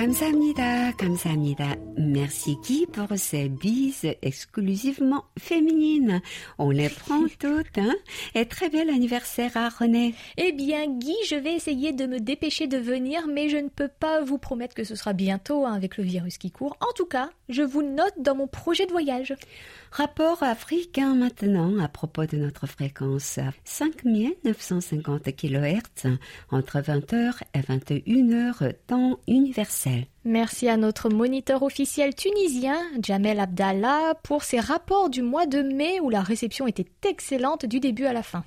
감사합니다. 0.00 0.92
감사합니다. 0.96 1.76
Merci 1.98 2.56
Guy 2.64 2.86
pour 2.86 3.18
ces 3.18 3.50
bises 3.50 4.16
exclusivement 4.22 5.24
féminines. 5.38 6.22
On 6.58 6.70
les 6.70 6.88
prend 6.88 7.24
toutes, 7.38 7.76
hein? 7.76 7.94
Et 8.34 8.46
très 8.46 8.70
bel 8.70 8.88
anniversaire 8.88 9.56
à 9.58 9.68
René. 9.68 10.14
Eh 10.38 10.52
bien, 10.52 10.86
Guy, 10.86 11.14
je 11.28 11.36
vais 11.36 11.52
essayer 11.52 11.92
de 11.92 12.06
me 12.06 12.18
dépêcher 12.18 12.66
de 12.66 12.78
venir, 12.78 13.26
mais 13.28 13.50
je 13.50 13.58
ne 13.58 13.68
peux 13.68 13.88
pas 13.88 14.22
vous 14.22 14.38
promettre 14.38 14.74
que 14.74 14.84
ce 14.84 14.94
sera 14.94 15.12
bientôt 15.12 15.66
hein, 15.66 15.74
avec 15.74 15.98
le 15.98 16.04
virus 16.04 16.38
qui 16.38 16.50
court. 16.50 16.78
En 16.80 16.92
tout 16.94 17.06
cas, 17.06 17.28
je 17.50 17.62
vous 17.62 17.82
note 17.82 18.14
dans 18.18 18.34
mon 18.34 18.46
projet 18.46 18.86
de 18.86 18.92
voyage. 18.92 19.34
Rapport 19.97 20.43
africain 20.43 21.15
maintenant 21.15 21.79
à 21.79 21.87
propos 21.87 22.25
de 22.25 22.35
notre 22.35 22.67
fréquence 22.67 23.39
5950 23.63 25.33
kHz 25.33 26.17
entre 26.51 26.79
20h 26.79 27.35
et 27.53 27.59
21h 27.61 28.73
temps 28.87 29.17
universel. 29.25 30.07
Merci 30.25 30.67
à 30.67 30.75
notre 30.75 31.07
moniteur 31.07 31.63
officiel 31.63 32.13
tunisien, 32.13 32.77
Jamel 33.01 33.39
Abdallah, 33.39 34.15
pour 34.21 34.43
ses 34.43 34.59
rapports 34.59 35.09
du 35.09 35.21
mois 35.21 35.45
de 35.45 35.61
mai 35.61 36.01
où 36.01 36.09
la 36.09 36.23
réception 36.23 36.67
était 36.67 36.91
excellente 37.07 37.65
du 37.65 37.79
début 37.79 38.05
à 38.05 38.11
la 38.11 38.23
fin. 38.23 38.43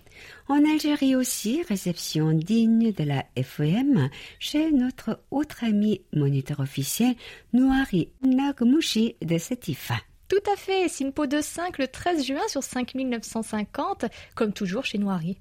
En 0.48 0.62
Algérie 0.70 1.16
aussi, 1.16 1.62
réception 1.62 2.32
digne 2.32 2.92
de 2.92 3.04
la 3.04 3.24
FEM 3.42 4.10
chez 4.38 4.70
notre 4.70 5.22
autre 5.30 5.64
ami 5.64 6.02
moniteur 6.12 6.60
officiel, 6.60 7.14
Noari 7.54 8.10
Nagmouchi 8.22 9.16
de 9.22 9.38
Sétifa. 9.38 9.94
Tout 10.28 10.50
à 10.52 10.56
fait, 10.56 10.88
Simpo 10.88 11.26
de 11.26 11.40
5 11.40 11.78
le 11.78 11.88
13 11.88 12.24
juin 12.24 12.46
sur 12.48 12.62
5950, 12.62 14.04
comme 14.34 14.52
toujours 14.52 14.84
chez 14.84 14.98
Noiry. 14.98 15.38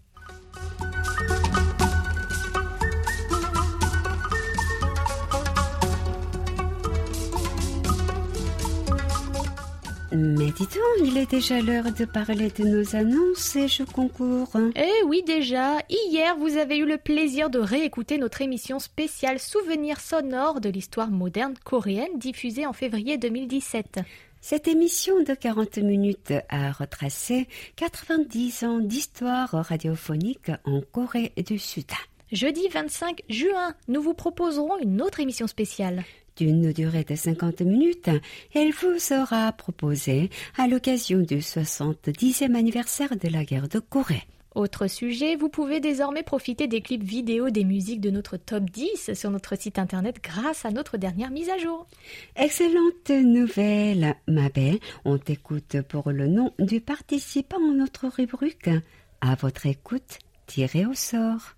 Mais 10.13 10.51
dis-donc, 10.51 10.81
il 11.03 11.17
est 11.17 11.29
déjà 11.29 11.61
l'heure 11.61 11.91
de 11.91 12.05
parler 12.05 12.49
de 12.49 12.63
nos 12.63 12.95
annonces 12.95 13.55
et 13.57 13.67
je 13.67 13.83
concours. 13.83 14.49
Eh 14.75 15.03
oui 15.05 15.21
déjà, 15.21 15.79
hier 15.89 16.37
vous 16.37 16.55
avez 16.55 16.77
eu 16.77 16.85
le 16.85 16.97
plaisir 16.97 17.49
de 17.49 17.59
réécouter 17.59 18.17
notre 18.17 18.41
émission 18.41 18.79
spéciale 18.79 19.37
Souvenirs 19.37 19.99
sonores 19.99 20.61
de 20.61 20.69
l'histoire 20.69 21.11
moderne 21.11 21.55
coréenne 21.63 22.17
diffusée 22.17 22.65
en 22.65 22.73
février 22.73 23.17
2017. 23.17 23.99
Cette 24.41 24.67
émission 24.67 25.21
de 25.23 25.33
40 25.33 25.77
minutes 25.77 26.33
a 26.49 26.71
retracé 26.71 27.47
90 27.75 28.63
ans 28.63 28.79
d'histoire 28.79 29.49
radiophonique 29.51 30.51
en 30.63 30.81
Corée 30.81 31.33
du 31.45 31.57
Sud. 31.57 31.91
Jeudi 32.31 32.67
25 32.67 33.23
juin, 33.29 33.73
nous 33.87 34.01
vous 34.01 34.13
proposerons 34.13 34.77
une 34.79 35.01
autre 35.01 35.19
émission 35.19 35.47
spéciale. 35.47 36.03
d'une 36.37 36.71
durée 36.71 37.03
de 37.03 37.15
50 37.15 37.61
minutes. 37.61 38.11
Elle 38.53 38.71
vous 38.71 38.99
sera 38.99 39.51
proposée 39.53 40.29
à 40.55 40.67
l'occasion 40.67 41.17
du 41.17 41.37
70e 41.37 42.53
anniversaire 42.53 43.15
de 43.15 43.27
la 43.27 43.43
guerre 43.43 43.67
de 43.67 43.79
Corée. 43.79 44.21
Autre 44.57 44.87
sujet, 44.87 45.35
vous 45.35 45.49
pouvez 45.49 45.79
désormais 45.79 46.23
profiter 46.23 46.65
des 46.65 46.81
clips 46.81 47.03
vidéo 47.03 47.51
des 47.51 47.63
musiques 47.63 48.01
de 48.01 48.09
notre 48.09 48.37
top 48.37 48.63
10 48.63 49.13
sur 49.13 49.29
notre 49.29 49.55
site 49.55 49.77
internet 49.77 50.15
grâce 50.23 50.65
à 50.65 50.71
notre 50.71 50.97
dernière 50.97 51.29
mise 51.29 51.51
à 51.51 51.59
jour. 51.59 51.85
Excellente 52.35 53.11
nouvelle, 53.11 54.15
ma 54.27 54.49
belle. 54.49 54.79
On 55.05 55.19
t'écoute 55.19 55.83
pour 55.87 56.09
le 56.09 56.25
nom 56.25 56.55
du 56.57 56.81
participant 56.81 57.61
en 57.61 57.73
notre 57.73 58.07
rubrique. 58.07 58.71
À 59.21 59.35
votre 59.35 59.67
écoute, 59.67 60.17
tiré 60.47 60.87
au 60.87 60.95
sort. 60.95 61.56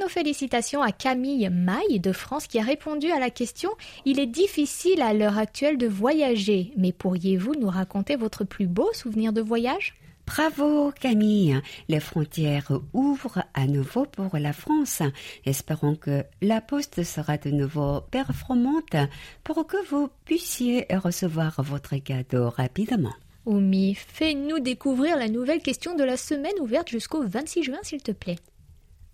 Nos 0.00 0.08
félicitations 0.08 0.82
à 0.82 0.92
Camille 0.92 1.48
Maille 1.50 2.00
de 2.00 2.12
France 2.12 2.46
qui 2.46 2.58
a 2.58 2.62
répondu 2.62 3.10
à 3.10 3.18
la 3.18 3.30
question 3.30 3.70
Il 4.04 4.18
est 4.18 4.26
difficile 4.26 5.02
à 5.02 5.12
l'heure 5.12 5.38
actuelle 5.38 5.76
de 5.76 5.86
voyager, 5.86 6.72
mais 6.76 6.92
pourriez-vous 6.92 7.54
nous 7.54 7.68
raconter 7.68 8.16
votre 8.16 8.44
plus 8.44 8.66
beau 8.66 8.90
souvenir 8.94 9.32
de 9.32 9.42
voyage? 9.42 9.94
Bravo 10.26 10.92
Camille, 10.92 11.60
les 11.88 12.00
frontières 12.00 12.70
ouvrent 12.92 13.44
à 13.52 13.66
nouveau 13.66 14.06
pour 14.06 14.38
la 14.38 14.52
France. 14.52 15.02
Espérons 15.44 15.96
que 15.96 16.24
la 16.40 16.60
poste 16.60 17.02
sera 17.02 17.36
de 17.36 17.50
nouveau 17.50 18.00
performante 18.00 18.96
pour 19.44 19.66
que 19.66 19.76
vous 19.88 20.08
puissiez 20.24 20.86
recevoir 20.90 21.60
votre 21.62 21.96
cadeau 21.96 22.48
rapidement. 22.48 23.14
Oumi, 23.44 23.94
fais-nous 23.94 24.60
découvrir 24.60 25.16
la 25.16 25.28
nouvelle 25.28 25.60
question 25.60 25.96
de 25.96 26.04
la 26.04 26.16
semaine 26.16 26.58
ouverte 26.60 26.88
jusqu'au 26.88 27.22
26 27.26 27.64
juin, 27.64 27.78
s'il 27.82 28.02
te 28.02 28.12
plaît. 28.12 28.36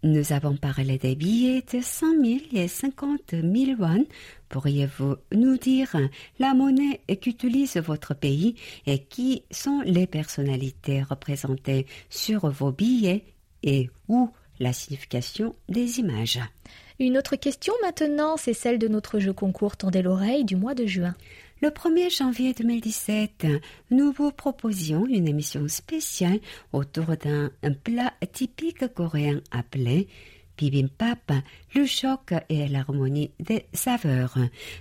Nous 0.07 0.33
avons 0.33 0.57
parlé 0.57 0.99
des 0.99 1.17
billets 1.17 1.65
de 1.73 1.81
100 1.81 2.07
000 2.25 2.39
et 2.53 2.69
50 2.69 3.33
000 3.33 3.45
won. 3.77 4.05
Pourriez-vous 4.49 5.17
nous 5.33 5.57
dire 5.57 5.97
la 6.39 6.55
monnaie 6.55 7.01
qu'utilise 7.21 7.77
votre 7.79 8.15
pays 8.15 8.55
et 8.87 9.01
qui 9.01 9.43
sont 9.51 9.83
les 9.85 10.07
personnalités 10.07 11.03
représentées 11.03 11.87
sur 12.09 12.49
vos 12.49 12.71
billets 12.71 13.25
et 13.65 13.91
où 14.07 14.31
la 14.61 14.73
signification 14.73 15.57
des 15.69 15.99
images? 15.99 16.39
Une 17.01 17.19
autre 17.19 17.35
question 17.35 17.75
maintenant, 17.83 18.37
c'est 18.37 18.55
celle 18.55 18.79
de 18.79 18.87
notre 18.87 19.19
jeu 19.19 19.33
concours 19.33 19.77
Tendez 19.77 20.03
l'oreille 20.03 20.45
du 20.45 20.55
mois 20.55 20.77
de 20.77 20.87
juin. 20.87 21.17
Le 21.63 21.71
1er 21.71 22.15
janvier 22.15 22.53
2017, 22.53 23.47
nous 23.91 24.13
vous 24.13 24.31
proposions 24.31 25.07
une 25.07 25.27
émission 25.27 25.67
spéciale 25.69 26.41
autour 26.75 27.17
d'un 27.17 27.51
plat 27.83 28.13
typique 28.31 28.93
coréen 28.93 29.41
appelé 29.51 30.07
bibimbap, 30.59 31.33
le 31.75 31.87
choc 31.87 32.35
et 32.51 32.69
l'harmonie 32.69 33.31
des 33.41 33.65
saveurs. 33.73 34.37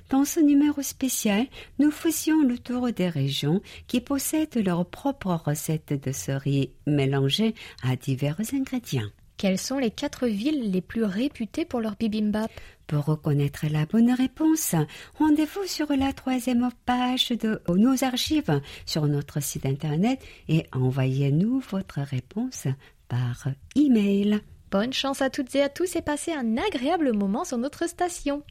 Dans 0.10 0.26
ce 0.26 0.42
numéro 0.42 0.82
spécial, 0.82 1.46
nous 1.80 1.92
faisions 1.92 2.42
le 2.42 2.58
tour 2.58 2.92
des 2.92 3.08
régions 3.08 3.62
qui 3.88 4.02
possèdent 4.02 4.62
leur 4.66 4.86
propre 4.86 5.42
recette 5.46 5.94
de 5.94 6.12
ce 6.12 6.34
riz 6.34 6.72
mélangé 6.86 7.56
à 7.84 7.96
divers 7.96 8.42
ingrédients. 8.54 9.12
Quelles 9.38 9.60
sont 9.60 9.78
les 9.78 9.92
quatre 9.92 10.28
villes 10.28 10.72
les 10.72 10.82
plus 10.82 11.04
réputées 11.04 11.66
pour 11.66 11.82
leur 11.82 11.96
bibimbap 11.96 12.50
Pour 12.88 13.06
reconnaître 13.06 13.66
la 13.70 13.86
bonne 13.86 14.12
réponse, 14.12 14.76
rendez-vous 15.20 15.66
sur 15.66 15.88
la 15.92 16.14
troisième 16.14 16.70
page 16.86 17.30
de 17.30 17.62
nos 17.70 18.04
archives 18.04 18.62
sur 18.86 19.08
notre 19.08 19.42
site 19.42 19.66
internet 19.66 20.22
et 20.48 20.66
envoyez-nous 20.72 21.60
votre 21.70 22.00
réponse 22.00 22.68
par 23.10 23.50
email. 23.76 24.40
Bonne 24.72 24.94
chance 24.94 25.22
à 25.22 25.30
toutes 25.30 25.54
et 25.56 25.62
à 25.62 25.70
tous 25.70 25.96
et 25.96 26.02
passez 26.02 26.32
un 26.32 26.58
agréable 26.58 27.14
moment 27.14 27.44
sur 27.44 27.58
notre 27.58 27.88
station. 27.88 28.44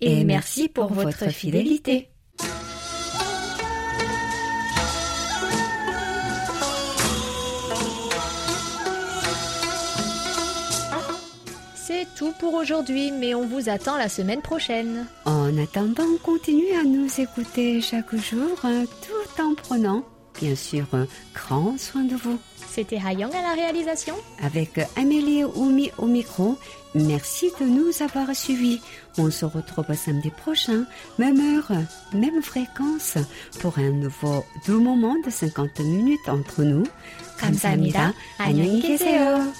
Et, 0.00 0.24
merci 0.24 0.68
pour, 0.68 0.92
votre 0.92 1.30
fidélité. 1.30 2.08
tout 12.17 12.33
pour 12.39 12.53
aujourd'hui, 12.53 13.11
mais 13.11 13.33
on 13.35 13.45
vous 13.45 13.69
attend 13.69 13.97
la 13.97 14.09
semaine 14.09 14.41
prochaine. 14.41 15.05
En 15.25 15.57
attendant, 15.57 16.07
continuez 16.23 16.75
à 16.75 16.83
nous 16.83 17.07
écouter 17.19 17.81
chaque 17.81 18.15
jour 18.15 18.57
hein, 18.63 18.85
tout 19.05 19.41
en 19.41 19.53
prenant, 19.55 20.03
bien 20.39 20.55
sûr, 20.55 20.85
un 20.93 21.07
grand 21.33 21.77
soin 21.79 22.03
de 22.03 22.15
vous. 22.15 22.37
C'était 22.69 22.97
Hayong 22.97 23.33
à 23.35 23.41
la 23.41 23.53
réalisation. 23.53 24.15
Avec 24.41 24.79
Amélie 24.95 25.43
Oumi 25.43 25.91
au 25.99 26.07
micro, 26.07 26.57
merci 26.95 27.51
de 27.59 27.65
nous 27.65 27.91
avoir 28.01 28.35
suivis. 28.35 28.81
On 29.19 29.29
se 29.29 29.45
retrouve 29.45 29.93
samedi 29.93 30.31
prochain, 30.31 30.85
même 31.19 31.39
heure, 31.39 31.71
même 32.13 32.41
fréquence, 32.41 33.17
pour 33.59 33.77
un 33.77 33.91
nouveau 33.91 34.43
doux 34.65 34.79
moment 34.79 35.15
de 35.23 35.29
50 35.29 35.79
minutes 35.81 36.27
entre 36.27 36.63
nous. 36.63 36.83
감사합니다. 37.37 38.13
안녕히 38.39 38.79
계세요. 38.81 39.51